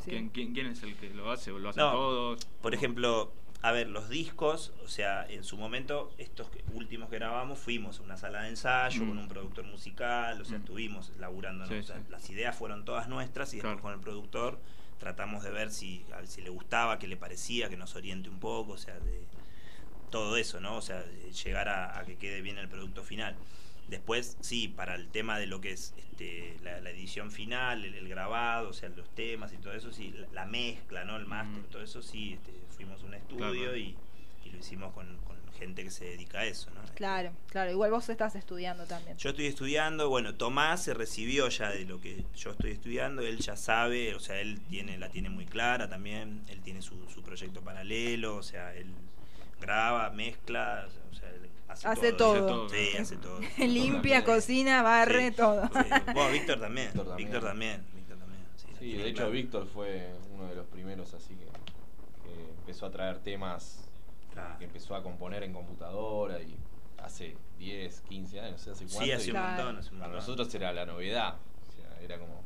¿Quién, 0.08 0.28
quién, 0.30 0.54
quién 0.54 0.66
es 0.68 0.82
el 0.82 0.96
que 0.96 1.10
lo 1.10 1.30
hace? 1.30 1.50
¿O 1.52 1.58
lo 1.58 1.68
hacen 1.70 1.82
No, 1.82 1.92
todos? 1.92 2.46
Por 2.62 2.74
ejemplo, 2.74 3.32
a 3.62 3.72
ver, 3.72 3.88
los 3.88 4.08
discos, 4.08 4.72
o 4.84 4.88
sea, 4.88 5.26
en 5.28 5.44
su 5.44 5.56
momento, 5.58 6.12
estos 6.18 6.48
que- 6.50 6.62
últimos 6.72 7.10
que 7.10 7.16
grabamos, 7.16 7.58
fuimos 7.58 8.00
a 8.00 8.02
una 8.02 8.16
sala 8.16 8.42
de 8.42 8.48
ensayo 8.50 9.02
Mm. 9.04 9.08
con 9.08 9.18
un 9.18 9.28
productor 9.28 9.64
musical, 9.66 10.40
o 10.40 10.44
sea, 10.44 10.58
Mm. 10.58 10.60
estuvimos 10.62 11.12
laburando, 11.18 11.64
¿no? 11.66 11.70
Sí, 11.70 11.78
O 11.78 11.82
sea, 11.82 11.96
sí. 11.96 12.02
las 12.10 12.28
ideas 12.30 12.56
fueron 12.56 12.84
todas 12.84 13.08
nuestras 13.08 13.52
y 13.52 13.56
después 13.56 13.72
Claro. 13.74 13.82
con 13.82 13.92
el 13.92 14.00
productor 14.00 14.58
tratamos 14.98 15.42
de 15.42 15.50
ver 15.50 15.70
si, 15.70 16.04
a 16.12 16.16
ver 16.16 16.26
si 16.26 16.42
le 16.42 16.50
gustaba, 16.50 16.98
qué 16.98 17.06
le 17.08 17.16
parecía, 17.16 17.68
que 17.68 17.76
nos 17.76 17.94
oriente 17.96 18.28
un 18.28 18.38
poco, 18.38 18.72
o 18.72 18.78
sea, 18.78 18.98
de 19.00 19.24
todo 20.10 20.36
eso, 20.36 20.60
¿no? 20.60 20.76
O 20.76 20.82
sea, 20.82 21.04
llegar 21.44 21.68
a, 21.68 21.98
a 21.98 22.04
que 22.04 22.16
quede 22.16 22.42
bien 22.42 22.58
el 22.58 22.68
producto 22.68 23.02
final. 23.04 23.36
Después, 23.90 24.36
sí, 24.40 24.68
para 24.68 24.94
el 24.94 25.08
tema 25.08 25.38
de 25.38 25.46
lo 25.46 25.60
que 25.60 25.72
es 25.72 25.92
este, 25.98 26.56
la, 26.62 26.80
la 26.80 26.90
edición 26.90 27.30
final, 27.30 27.84
el, 27.84 27.94
el 27.94 28.08
grabado, 28.08 28.68
o 28.70 28.72
sea, 28.72 28.88
los 28.90 29.08
temas 29.14 29.52
y 29.52 29.56
todo 29.58 29.72
eso, 29.74 29.92
sí, 29.92 30.14
la, 30.16 30.26
la 30.32 30.46
mezcla, 30.46 31.04
¿no? 31.04 31.16
El 31.16 31.26
máster, 31.26 31.62
Mm. 31.62 31.70
todo 31.70 31.82
eso, 31.82 32.00
sí, 32.02 32.34
este, 32.34 32.52
fuimos 32.76 33.02
a 33.02 33.06
un 33.06 33.14
estudio 33.14 33.46
Claro. 33.64 33.76
y, 33.76 33.96
y 34.44 34.50
lo 34.50 34.58
hicimos 34.58 34.92
con, 34.94 35.16
con 35.26 35.36
gente 35.58 35.82
que 35.84 35.90
se 35.90 36.04
dedica 36.06 36.38
a 36.38 36.44
eso, 36.46 36.70
¿no? 36.70 36.80
Claro, 36.94 37.32
claro. 37.50 37.70
Igual 37.70 37.90
vos 37.90 38.08
estás 38.08 38.34
estudiando 38.34 38.86
también. 38.86 39.16
Yo 39.18 39.30
estoy 39.30 39.46
estudiando, 39.46 40.08
bueno, 40.08 40.34
Tomás 40.36 40.82
se 40.84 40.94
recibió 40.94 41.48
ya 41.48 41.68
de 41.70 41.84
lo 41.84 42.00
que 42.00 42.24
yo 42.36 42.52
estoy 42.52 42.70
estudiando, 42.70 43.20
él 43.22 43.38
ya 43.38 43.56
sabe, 43.56 44.14
o 44.14 44.20
sea, 44.20 44.40
él 44.40 44.60
tiene, 44.70 44.96
la 44.98 45.10
tiene 45.10 45.28
muy 45.28 45.44
clara 45.46 45.88
también, 45.90 46.42
él 46.48 46.60
tiene 46.62 46.80
su, 46.80 46.94
su 47.10 47.22
proyecto 47.22 47.60
paralelo, 47.60 48.36
o 48.36 48.42
sea, 48.42 48.74
él 48.74 48.86
graba, 49.60 50.08
mezcla, 50.10 50.88
o 51.10 51.14
sea, 51.14 51.28
hace, 51.72 51.88
Hace 51.88 52.12
todo. 52.12 52.46
todo. 52.46 52.68
Sí, 52.68 52.96
hace 52.98 53.16
todo. 53.16 53.40
Limpia, 53.58 54.24
cocina, 54.24 54.82
barre, 54.82 55.30
Sí, 55.30 55.36
todo. 55.36 55.62
sí. 55.66 55.90
Bueno, 56.14 56.30
Víctor 56.32 56.60
también. 56.60 56.86
Víctor 56.92 57.06
también. 57.08 57.16
Víctor 57.30 57.42
también. 57.42 57.84
Víctor 57.94 58.18
también. 58.18 58.40
Sí, 58.78 58.92
de 58.92 59.08
hecho. 59.08 59.30
Víctor 59.30 59.66
fue 59.66 60.10
uno 60.34 60.46
de 60.48 60.54
los 60.54 60.66
primeros 60.66 61.12
así 61.14 61.34
que, 61.34 61.44
que 61.46 62.50
empezó 62.60 62.86
a 62.86 62.90
traer 62.90 63.18
temas 63.18 63.86
Claro. 64.32 64.58
que 64.58 64.64
empezó 64.64 64.94
a 64.94 65.02
componer 65.02 65.42
en 65.42 65.52
computadora 65.52 66.40
y 66.40 66.56
hace 66.98 67.36
10, 67.58 68.00
15 68.02 68.40
años, 68.40 68.52
no 68.52 68.58
sé 68.58 68.70
hace 68.70 68.84
cuánto. 68.86 69.04
Sí, 69.04 69.12
hace 69.12 69.26
y 69.26 69.30
un 69.30 69.36
Claro. 69.36 69.56
montón. 69.64 69.78
Hace 69.78 69.90
un 69.90 69.98
para 69.98 70.08
montón. 70.12 70.20
nosotros 70.36 70.54
era 70.54 70.72
la 70.72 70.86
novedad. 70.86 71.34
O 71.68 71.72
sea, 71.72 72.00
era 72.00 72.18
como, 72.18 72.42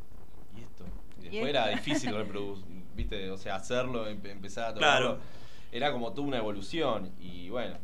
¿y 0.56 0.62
esto? 0.62 0.84
Y 1.20 1.26
¿Y 1.26 1.30
después 1.30 1.50
era 1.50 1.68
difícil 1.68 2.14
reproducir, 2.14 2.64
¿viste? 2.94 3.30
O 3.30 3.36
sea, 3.36 3.56
hacerlo, 3.56 4.08
empe- 4.08 4.30
empezar 4.30 4.70
a 4.70 4.74
Claro. 4.74 5.06
tocarlo. 5.14 5.24
Era 5.72 5.92
como 5.92 6.12
toda 6.12 6.26
una 6.28 6.38
evolución 6.38 7.12
y 7.20 7.48
bueno. 7.50 7.76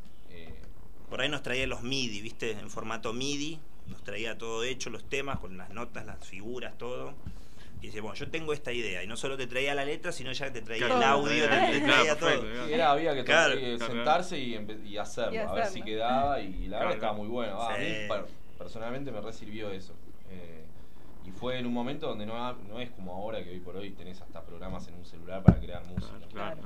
Eh, 1.10 1.12
Por 1.12 1.20
ahí 1.20 1.28
nos 1.28 1.42
traía 1.42 1.66
los 1.66 1.82
MIDI, 1.82 2.20
¿viste? 2.20 2.52
En 2.52 2.70
formato 2.70 3.12
MIDI. 3.12 3.58
Nos 3.88 4.02
traía 4.04 4.38
todo 4.38 4.62
hecho, 4.62 4.88
los 4.90 5.08
temas, 5.08 5.38
con 5.40 5.56
las 5.56 5.70
notas, 5.70 6.06
las 6.06 6.24
figuras, 6.26 6.78
todo. 6.78 7.12
Y 7.82 7.86
dice, 7.86 8.00
bueno, 8.00 8.14
yo 8.14 8.30
tengo 8.30 8.52
esta 8.52 8.72
idea. 8.72 9.02
Y 9.02 9.06
no 9.06 9.16
solo 9.16 9.36
te 9.36 9.46
traía 9.46 9.74
la 9.74 9.84
letra, 9.84 10.12
sino 10.12 10.30
ya 10.32 10.52
te 10.52 10.60
traía 10.62 10.86
Claro, 10.86 10.96
el 10.98 11.02
audio, 11.02 11.46
claro, 11.46 11.66
te, 11.66 11.72
te 11.72 11.84
claro, 11.84 11.94
traía 11.96 12.18
todo. 12.18 12.66
Sí, 12.66 12.72
era, 12.72 12.90
había 12.92 13.14
que 13.14 13.20
to- 13.20 13.26
Claro. 13.26 13.54
eh, 13.54 13.76
Claro, 13.78 13.92
sentarse 13.94 14.38
y, 14.38 14.52
empe- 14.54 14.86
y 14.86 14.96
hacerlo, 14.98 15.34
Y 15.34 15.38
a 15.38 15.52
ver 15.52 15.66
si 15.66 15.82
quedaba 15.82 16.40
y 16.40 16.68
la 16.68 16.78
Claro, 16.78 16.84
verdad 16.84 16.94
estaba 16.94 17.12
muy 17.14 17.28
bueno. 17.28 17.60
Ah, 17.60 17.74
A 17.74 17.78
mí 17.78 17.86
personalmente 18.58 19.10
me 19.10 19.20
resirvió 19.20 19.70
eso. 19.70 19.94
Y 21.30 21.38
fue 21.38 21.58
en 21.58 21.66
un 21.66 21.72
momento 21.72 22.08
donde 22.08 22.26
no, 22.26 22.34
ha- 22.44 22.56
no 22.68 22.80
es 22.80 22.90
como 22.90 23.12
ahora 23.14 23.42
que 23.44 23.50
hoy 23.50 23.60
por 23.60 23.76
hoy 23.76 23.90
tenés 23.90 24.20
hasta 24.20 24.42
programas 24.42 24.86
en 24.88 24.94
un 24.94 25.04
celular 25.04 25.42
para 25.42 25.58
crear 25.60 25.84
música. 25.86 26.16
Claro. 26.32 26.60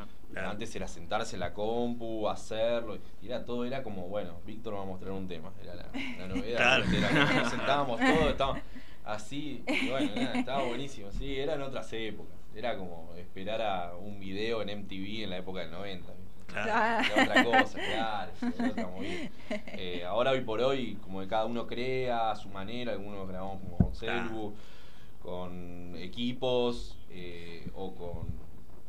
Antes 0.50 0.74
era 0.74 0.88
sentarse 0.88 1.36
en 1.36 1.40
la 1.40 1.52
compu, 1.52 2.28
hacerlo, 2.28 2.98
y 3.22 3.26
era 3.26 3.44
todo, 3.44 3.64
era 3.64 3.82
como, 3.82 4.08
bueno, 4.08 4.40
Víctor 4.46 4.74
va 4.74 4.82
a 4.82 4.86
mostrar 4.86 5.12
un 5.12 5.28
tema, 5.28 5.52
era 5.62 5.74
la, 5.74 5.86
la 6.18 6.26
novedad. 6.28 6.56
Claro. 6.56 6.84
Era 6.90 7.42
nos 7.42 7.50
sentábamos 7.50 8.00
todos, 8.00 8.30
estábamos 8.30 8.62
así, 9.04 9.62
y 9.66 9.88
bueno, 9.90 10.10
nada, 10.16 10.38
estaba 10.38 10.64
buenísimo, 10.64 11.12
sí, 11.12 11.38
eran 11.38 11.60
otras 11.62 11.92
épocas, 11.92 12.34
era 12.54 12.76
como 12.76 13.12
esperar 13.16 13.60
a 13.62 13.94
un 13.96 14.18
video 14.18 14.62
en 14.62 14.70
MTV 14.80 15.24
en 15.24 15.30
la 15.30 15.36
época 15.38 15.60
del 15.60 15.70
90. 15.70 16.10
¿viste? 16.10 16.24
Claro. 16.46 16.66
Claro. 16.66 17.04
Era 17.14 17.22
otra 17.22 17.44
cosa, 17.60 17.78
claro, 17.78 18.32
era 18.58 18.68
otra 18.70 18.86
movida. 18.86 19.30
Eh, 19.76 20.04
ahora 20.04 20.30
hoy 20.32 20.40
por 20.42 20.60
hoy, 20.60 20.96
como 21.02 21.20
que 21.20 21.26
cada 21.28 21.46
uno 21.46 21.66
crea 21.66 22.30
a 22.30 22.36
su 22.36 22.48
manera, 22.48 22.92
algunos 22.92 23.26
grabamos 23.28 23.60
como 23.62 23.76
con 23.78 23.94
celu, 23.94 24.54
con 25.22 25.94
equipos, 25.96 26.96
eh, 27.10 27.68
o 27.74 27.94
con 27.94 28.26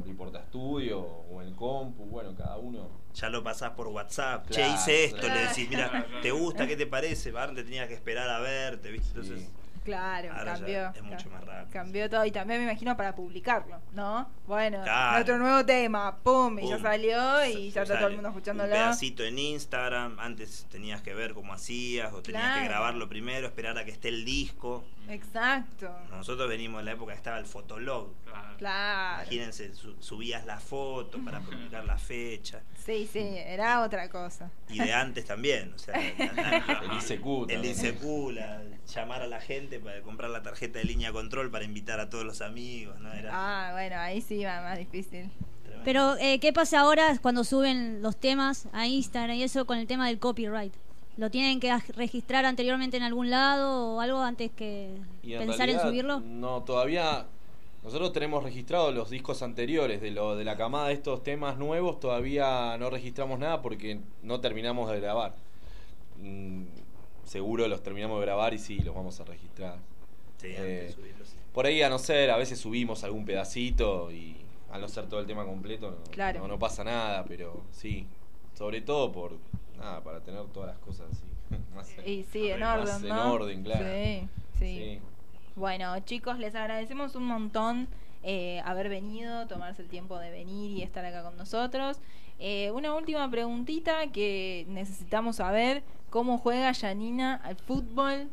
Reporta 0.06 0.44
Studio, 0.44 1.00
o 1.02 1.42
en 1.42 1.54
compu, 1.56 2.04
bueno, 2.06 2.36
cada 2.36 2.58
uno. 2.58 2.90
Ya 3.14 3.30
lo 3.30 3.42
pasás 3.44 3.72
por 3.72 3.88
WhatsApp. 3.88 4.50
che, 4.50 4.68
hice 4.68 5.06
esto. 5.06 5.22
claro. 5.22 5.36
Le 5.36 5.48
decís, 5.48 5.70
mira, 5.70 5.90
Claro, 5.90 6.06
claro. 6.08 6.22
¿te 6.22 6.32
gusta? 6.32 6.68
¿Qué 6.68 6.76
te 6.76 6.86
parece? 6.86 7.32
Antes 7.38 7.64
tenías 7.64 7.88
que 7.88 7.94
esperar 7.94 8.30
a 8.30 8.40
verte, 8.40 8.92
¿viste? 8.92 9.24
Sí. 9.24 9.48
Claro, 9.86 10.30
Ahora 10.34 10.44
ya 10.46 10.54
cambió. 10.56 10.90
es 10.96 11.04
mucho 11.04 11.30
más 11.30 11.46
rápido. 11.46 11.72
Cambió 11.72 12.10
todo 12.10 12.26
y 12.26 12.32
también 12.32 12.60
me 12.66 12.70
imagino 12.72 12.98
para 12.98 13.16
publicarlo, 13.16 13.80
¿no? 13.94 14.28
Bueno, 14.48 14.82
Claro. 14.84 15.12
nuestro 15.14 15.38
nuevo 15.38 15.66
tema, 15.66 16.18
pum, 16.24 16.60
y 16.60 16.68
ya 16.70 16.80
salió 16.80 17.46
y 17.46 17.72
ya 17.72 17.84
está 17.84 17.98
todo 17.98 18.08
el 18.08 18.14
mundo 18.16 18.30
Un 18.30 18.34
escuchándolo. 18.36 18.70
pedacito 18.72 19.24
en 19.24 19.38
Instagram. 19.40 20.20
Antes 20.20 20.66
tenías 20.70 21.02
que 21.02 21.14
ver 21.14 21.34
cómo 21.34 21.54
hacías 21.54 22.12
o 22.14 22.22
tenías 22.22 22.44
Claro. 22.44 22.62
que 22.62 22.68
grabarlo 22.68 23.08
primero, 23.08 23.48
esperar 23.48 23.78
a 23.78 23.86
que 23.86 23.92
esté 23.92 24.10
el 24.10 24.26
disco. 24.26 24.84
Exacto. 25.08 25.96
Nosotros 26.10 26.50
venimos 26.50 26.80
de 26.82 26.86
la 26.86 26.92
época 26.94 27.14
que 27.14 27.18
estaba 27.18 27.38
el 27.38 27.46
fotolog. 27.46 28.14
Claro. 28.26 28.58
Claro. 28.58 29.22
Imagínense, 29.24 29.74
su- 29.76 29.96
subías 30.02 30.46
la 30.46 30.60
foto 30.60 31.20
para 31.24 31.40
publicar 31.42 31.86
la 31.86 31.98
fecha. 31.98 32.62
Sí, 32.86 33.08
sí, 33.12 33.20
era 33.20 33.82
otra 33.82 34.10
cosa. 34.10 34.50
Y 34.70 34.80
de 34.80 34.94
antes 34.94 35.26
también, 35.26 35.74
o 35.74 35.78
sea, 35.80 35.96
la- 35.96 36.00
El 36.84 36.98
ICQ 36.98 37.50
el. 37.50 37.66
ICQ, 37.66 38.32
la- 38.34 38.62
llamar 38.94 39.22
a 39.22 39.28
la 39.28 39.40
gente 39.42 39.75
para 39.80 40.02
comprar 40.02 40.30
la 40.30 40.42
tarjeta 40.44 40.80
de 40.80 40.86
línea 40.86 41.12
control 41.12 41.50
para 41.52 41.66
invitar 41.66 42.00
a 42.00 42.10
todos 42.10 42.26
los 42.26 42.42
amigos, 42.42 43.00
¿no? 43.00 43.12
Era 43.14 43.30
Ah, 43.34 43.72
bueno, 43.74 43.98
ahí 43.98 44.22
sí 44.22 44.44
va 44.44 44.62
más 44.62 44.78
difícil. 44.78 45.30
tremendo. 45.64 45.84
Pero, 45.86 46.16
eh, 46.18 46.40
¿qué 46.40 46.54
pasa 46.54 46.80
ahora 46.80 47.18
cuando 47.22 47.44
suben 47.44 48.02
los 48.02 48.18
temas 48.18 48.68
a 48.74 48.88
Instagram 48.88 49.36
y 49.38 49.44
eso 49.44 49.66
con 49.66 49.78
el 49.78 49.88
tema 49.88 50.08
del 50.08 50.20
copyright? 50.20 50.74
¿Lo 51.18 51.30
tienen 51.32 51.60
que 51.62 51.74
registrar 51.96 52.46
anteriormente 52.46 52.98
en 52.98 53.04
algún 53.04 53.30
lado 53.30 53.96
o 53.96 54.02
algo 54.02 54.22
antes 54.22 54.52
que 54.52 54.98
Y 55.24 55.34
en 55.34 55.48
pensar 55.48 55.70
en 55.70 55.80
subirlo? 55.80 56.20
No, 56.20 56.64
todavía. 56.64 57.26
Nosotros 57.86 58.12
tenemos 58.14 58.44
registrados 58.44 58.94
los 58.96 59.12
discos 59.12 59.42
anteriores 59.44 60.02
de 60.02 60.10
lo 60.12 60.36
de 60.36 60.44
la 60.44 60.58
camada 60.58 60.88
de 60.88 60.96
estos 60.96 61.22
temas 61.24 61.58
nuevos, 61.58 62.00
todavía 62.00 62.76
no 62.80 62.90
registramos 62.90 63.38
nada 63.38 63.62
porque 63.62 64.00
no 64.24 64.42
terminamos 64.42 64.90
de 64.92 65.00
grabar. 65.00 65.36
Seguro 67.36 67.68
los 67.68 67.84
terminamos 67.84 68.18
de 68.22 68.26
grabar 68.28 68.54
y 68.54 68.58
sí, 68.58 68.80
los 68.80 68.96
vamos 68.96 69.20
a 69.20 69.26
registrar. 69.26 69.78
Sí, 70.38 70.48
antes 70.56 70.60
eh, 70.62 70.84
de 70.86 70.92
subirlo, 70.94 71.26
sí. 71.26 71.36
Por 71.54 71.66
ahí 71.66 71.82
a 71.82 71.90
no 71.90 72.00
ser, 72.00 72.32
a 72.32 72.38
veces 72.38 72.58
subimos 72.58 73.04
algún 73.04 73.26
pedacito 73.26 74.10
y 74.10 74.38
al 74.72 74.80
no 74.80 74.88
ser 74.88 75.10
todo 75.10 75.20
el 75.20 75.26
tema 75.26 75.44
completo 75.44 75.92
no, 75.92 76.12
Claro. 76.12 76.40
no, 76.40 76.48
no 76.48 76.58
pasa 76.58 76.86
nada, 76.86 77.26
pero 77.26 77.62
sí, 77.74 78.08
sobre 78.58 78.80
todo 78.80 79.12
por 79.12 79.34
nada, 79.78 80.02
para 80.02 80.22
tener 80.22 80.46
todas 80.54 80.70
las 80.70 80.78
cosas 80.80 81.08
así. 81.12 81.26
más 81.76 81.94
Y 82.08 82.24
sí, 82.24 82.52
en 82.52 82.62
más 82.62 82.80
orden, 82.80 83.10
en 83.12 83.16
¿no? 83.18 83.34
orden, 83.34 83.64
claro. 83.64 83.86
Sí, 83.86 84.28
sí. 84.58 84.78
Sí. 84.80 85.00
Bueno, 85.58 86.00
chicos, 86.06 86.40
les 86.40 86.56
agradecemos 86.56 87.16
un 87.16 87.26
montón 87.26 87.90
eh, 88.24 88.62
haber 88.64 88.88
venido, 88.88 89.46
tomarse 89.48 89.82
el 89.82 89.90
tiempo 89.90 90.18
de 90.20 90.32
venir 90.32 90.72
y 90.72 90.84
estar 90.84 91.04
acá 91.04 91.22
con 91.22 91.36
nosotros. 91.36 91.98
Eh, 92.40 92.72
una 92.72 92.94
última 92.94 93.30
preguntita 93.30 94.08
que 94.12 94.66
necesitamos 94.68 95.38
saber, 95.38 95.84
¿cómo 96.10 96.38
juega 96.38 96.74
Janina 96.74 97.36
al 97.44 97.56
fútbol? 97.56 98.30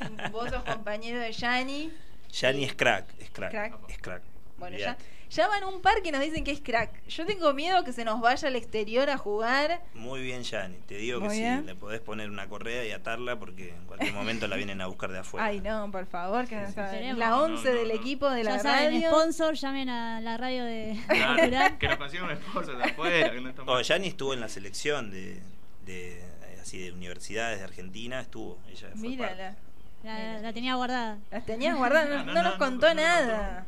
Vos 0.32 0.50
sos 0.50 0.62
compañero 0.64 1.20
de 1.20 1.32
Yani. 1.32 1.90
Yani 2.30 2.64
es 2.64 2.74
crack, 2.74 3.06
es 3.20 3.30
crack, 3.30 3.50
Crack. 3.50 3.74
es 3.88 3.98
crack. 3.98 4.22
Bueno, 4.58 4.76
ya, 4.76 4.96
Van 5.42 5.64
un 5.64 5.80
par 5.82 6.00
que 6.02 6.12
nos 6.12 6.20
dicen 6.20 6.44
que 6.44 6.50
es 6.52 6.60
crack. 6.60 7.06
Yo 7.08 7.26
tengo 7.26 7.52
miedo 7.52 7.82
que 7.84 7.92
se 7.92 8.04
nos 8.04 8.20
vaya 8.20 8.48
al 8.48 8.56
exterior 8.56 9.10
a 9.10 9.18
jugar. 9.18 9.82
Muy 9.94 10.22
bien, 10.22 10.42
Yani. 10.42 10.76
Te 10.86 10.96
digo 10.96 11.20
Muy 11.20 11.28
que 11.30 11.34
bien. 11.40 11.60
sí, 11.60 11.66
le 11.66 11.74
podés 11.74 12.00
poner 12.00 12.30
una 12.30 12.48
correa 12.48 12.84
y 12.86 12.92
atarla 12.92 13.38
porque 13.38 13.70
en 13.70 13.84
cualquier 13.86 14.12
momento 14.12 14.46
la 14.46 14.56
vienen 14.56 14.80
a 14.80 14.86
buscar 14.86 15.10
de 15.12 15.18
afuera. 15.18 15.46
Ay, 15.46 15.60
no, 15.60 15.90
por 15.90 16.06
favor, 16.06 16.46
que 16.46 16.54
Sí, 16.66 16.72
nos 16.76 16.90
sí. 16.90 16.96
la 17.18 17.30
No, 17.30 17.48
no, 17.48 17.54
11 17.54 17.68
no, 17.72 17.78
del 17.78 17.88
no. 17.88 17.94
equipo 17.94 18.30
de 18.30 18.44
la 18.44 18.56
ya 18.56 18.62
saben, 18.62 18.94
radio. 18.94 19.08
sponsor, 19.10 19.54
llamen 19.54 19.88
a 19.88 20.20
la 20.20 20.36
radio 20.36 20.64
de 20.64 20.98
Claro, 21.08 21.78
que 21.78 21.88
nos 21.88 21.96
consigan 21.96 22.30
un 22.30 22.36
sponsor 22.36 22.78
de 22.78 22.84
afuera, 22.84 23.30
que 23.32 23.40
no. 23.40 23.52
Oh, 23.66 23.78
estuvo 23.80 24.34
en 24.34 24.40
la 24.40 24.48
selección 24.48 25.10
de, 25.10 25.40
de, 25.84 26.18
eh, 26.20 26.58
así 26.62 26.78
de 26.78 26.92
universidades 26.92 27.58
de 27.58 27.64
Argentina, 27.64 28.20
estuvo. 28.20 28.58
Ella 28.70 28.88
fue 28.94 29.08
Mírala. 29.08 29.56
La, 30.02 30.38
la 30.38 30.52
tenía 30.52 30.74
guardada. 30.74 31.18
Las 31.30 31.46
tenías 31.46 31.76
guardadas, 31.76 32.08
no, 32.10 32.16
No, 32.18 32.24
no, 32.24 32.32
no 32.34 32.42
nos 32.42 32.52
no, 32.52 32.58
contó 32.58 32.88
no, 32.88 32.94
no, 32.94 33.00
nada. 33.02 33.66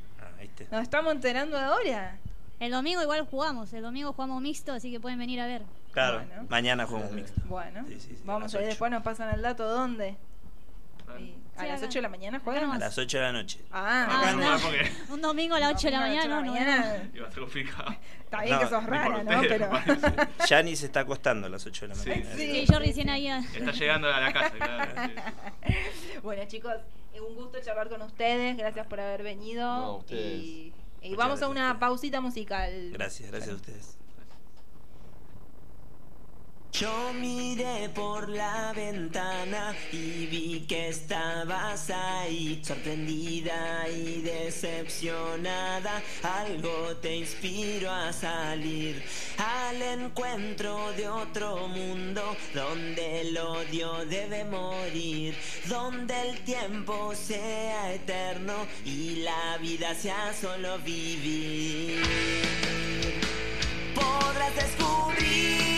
Ah. 0.64 0.68
Nos 0.72 0.82
estamos 0.82 1.12
enterando 1.12 1.58
ahora. 1.58 2.18
El 2.58 2.70
domingo 2.72 3.02
igual 3.02 3.26
jugamos, 3.26 3.72
el 3.74 3.82
domingo 3.82 4.12
jugamos 4.12 4.40
mixto, 4.40 4.72
así 4.72 4.90
que 4.90 4.98
pueden 4.98 5.18
venir 5.18 5.40
a 5.40 5.46
ver. 5.46 5.62
Claro, 5.92 6.24
Bueno. 6.26 6.46
mañana 6.48 6.86
jugamos 6.86 7.12
mixto. 7.12 7.40
Bueno, 7.46 7.84
Sí, 7.86 8.00
sí, 8.00 8.08
sí, 8.16 8.22
vamos 8.24 8.54
a 8.54 8.58
ver, 8.58 8.68
después 8.68 8.90
nos 8.90 9.02
pasan 9.02 9.34
el 9.34 9.42
dato 9.42 9.68
dónde. 9.68 10.16
Y 11.18 11.34
a 11.56 11.60
Sí, 11.62 11.68
las 11.68 11.78
acá. 11.78 11.86
8 11.86 11.98
de 11.98 12.02
la 12.02 12.08
mañana 12.08 12.40
juegan. 12.40 12.70
A 12.70 12.78
las 12.78 12.98
8 12.98 13.16
de 13.18 13.22
la 13.24 13.32
noche. 13.32 13.60
Ah, 13.70 14.04
Acá 14.04 14.28
Ah, 14.28 14.32
no, 14.32 14.50
no. 14.50 14.58
porque 14.60 14.90
Un 15.10 15.22
domingo 15.22 15.54
a 15.54 15.60
las 15.60 15.72
8 15.74 15.86
de 15.86 15.90
la 15.92 16.00
mañana, 16.00 16.26
no, 16.26 16.40
ocho 16.40 16.52
de 16.52 16.58
la 16.60 16.66
no. 16.76 16.82
mañana. 16.82 17.10
iba 17.14 17.24
a 17.24 17.28
estar 17.28 17.42
complicado. 17.42 17.96
Está 18.24 18.42
bien 18.42 18.54
No, 18.56 18.60
que 18.60 18.66
sos 18.68 18.82
Ni 18.82 18.88
rara, 18.88 19.22
¿no? 19.22 19.40
Pero. 19.48 19.70
Yani 20.48 20.76
se 20.76 20.86
está 20.86 21.00
acostando 21.00 21.46
a 21.46 21.50
las 21.50 21.64
8 21.64 21.88
de 21.88 21.94
la 21.94 22.02
mañana. 22.02 22.30
Sí. 22.36 22.64
Sí, 22.64 22.66
yo 22.70 22.78
recién 22.78 23.08
ahí. 23.08 23.28
a- 23.28 23.38
Está 23.38 23.72
llegando 23.72 24.08
a 24.12 24.20
la 24.20 24.32
casa, 24.32 24.50
claro. 24.50 24.92
sí. 25.66 25.80
bueno, 26.22 26.42
chicos, 26.46 26.74
un 27.20 27.34
gusto 27.34 27.58
charlar 27.60 27.88
con 27.88 28.02
ustedes. 28.02 28.56
Gracias 28.56 28.86
por 28.86 29.00
haber 29.00 29.22
venido. 29.22 29.64
No, 29.64 29.96
ustedes. 29.96 30.42
Y, 30.42 30.72
vamos 31.16 31.18
a 31.18 31.24
gracias 31.24 31.42
a 31.42 31.48
una 31.48 31.78
pausita 31.78 32.20
musical. 32.20 32.90
Gracias, 32.92 33.30
gracias 33.30 33.52
a 33.52 33.56
ustedes. 33.56 33.98
Yo 36.72 37.12
miré 37.14 37.88
por 37.94 38.28
la 38.28 38.72
ventana 38.74 39.74
y 39.92 40.26
vi 40.26 40.66
que 40.68 40.88
estabas 40.88 41.90
ahí, 41.90 42.60
sorprendida 42.62 43.88
y 43.88 44.20
decepcionada. 44.20 46.02
Algo 46.22 46.96
te 47.00 47.16
inspiró 47.16 47.90
a 47.90 48.12
salir 48.12 49.02
al 49.38 49.80
encuentro 49.80 50.92
de 50.92 51.08
otro 51.08 51.68
mundo 51.68 52.36
donde 52.54 53.22
el 53.22 53.38
odio 53.38 54.04
debe 54.04 54.44
morir, 54.44 55.34
donde 55.66 56.30
el 56.30 56.40
tiempo 56.40 57.14
sea 57.14 57.94
eterno 57.94 58.54
y 58.84 59.22
la 59.22 59.56
vida 59.58 59.94
sea 59.94 60.34
solo 60.34 60.78
vivir 60.80 62.02
podrás 63.94 64.54
descubrir 64.54 65.75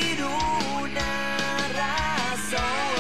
una 0.83 1.69
razón. 1.75 2.98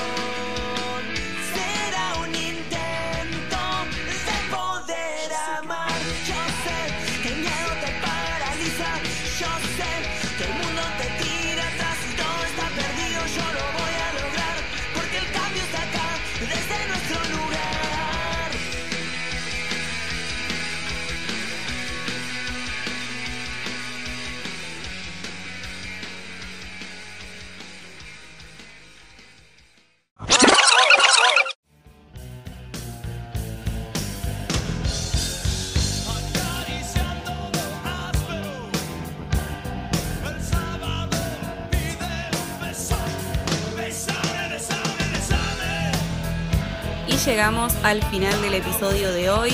Llegamos 47.24 47.72
al 47.82 48.02
final 48.04 48.40
del 48.42 48.54
episodio 48.54 49.12
de 49.12 49.30
hoy. 49.30 49.50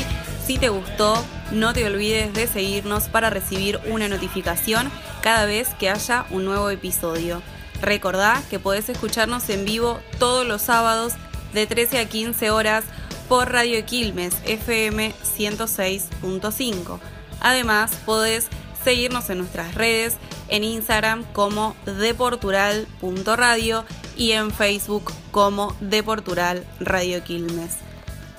Si 0.47 0.59
te 0.59 0.69
gustó, 0.69 1.15
no 1.51 1.73
te 1.73 1.87
olvides 1.87 2.33
de 2.35 2.47
seguirnos 2.47 3.05
para 3.09 3.31
recibir 3.31 3.81
una 3.87 4.09
notificación 4.09 4.91
cada 5.23 5.47
vez 5.47 5.69
que 5.79 5.89
haya 5.89 6.27
un 6.31 6.45
nuevo 6.45 6.69
episodio. 6.69 7.41
Recordá 7.81 8.43
que 8.51 8.59
podés 8.59 8.89
escucharnos 8.91 9.49
en 9.49 9.65
vivo 9.65 9.99
todos 10.19 10.47
los 10.47 10.63
sábados 10.63 11.15
de 11.55 11.67
13 11.67 12.01
a 12.01 12.09
15 12.09 12.51
horas 12.51 12.85
por 13.29 13.51
Radio 13.51 13.85
Quilmes 13.87 14.35
FM 14.45 15.15
106.5. 15.37 16.99
Además, 17.41 17.93
podés 18.05 18.49
seguirnos 18.83 19.31
en 19.31 19.39
nuestras 19.39 19.75
redes, 19.75 20.17
en 20.49 20.65
Instagram 20.65 21.25
como 21.33 21.75
deportural.radio 21.87 23.85
y 24.17 24.33
en 24.33 24.51
Facebook 24.51 25.13
como 25.31 25.75
Deportural 25.81 26.65
Radio 26.81 27.23
Quilmes. 27.25 27.77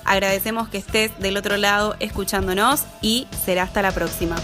Agradecemos 0.04 0.68
que 0.68 0.78
estés 0.78 1.18
del 1.18 1.36
otro 1.36 1.56
lado 1.56 1.96
escuchándonos 1.98 2.84
y 3.02 3.26
será 3.44 3.64
hasta 3.64 3.82
la 3.82 3.92
próxima. 3.92 4.36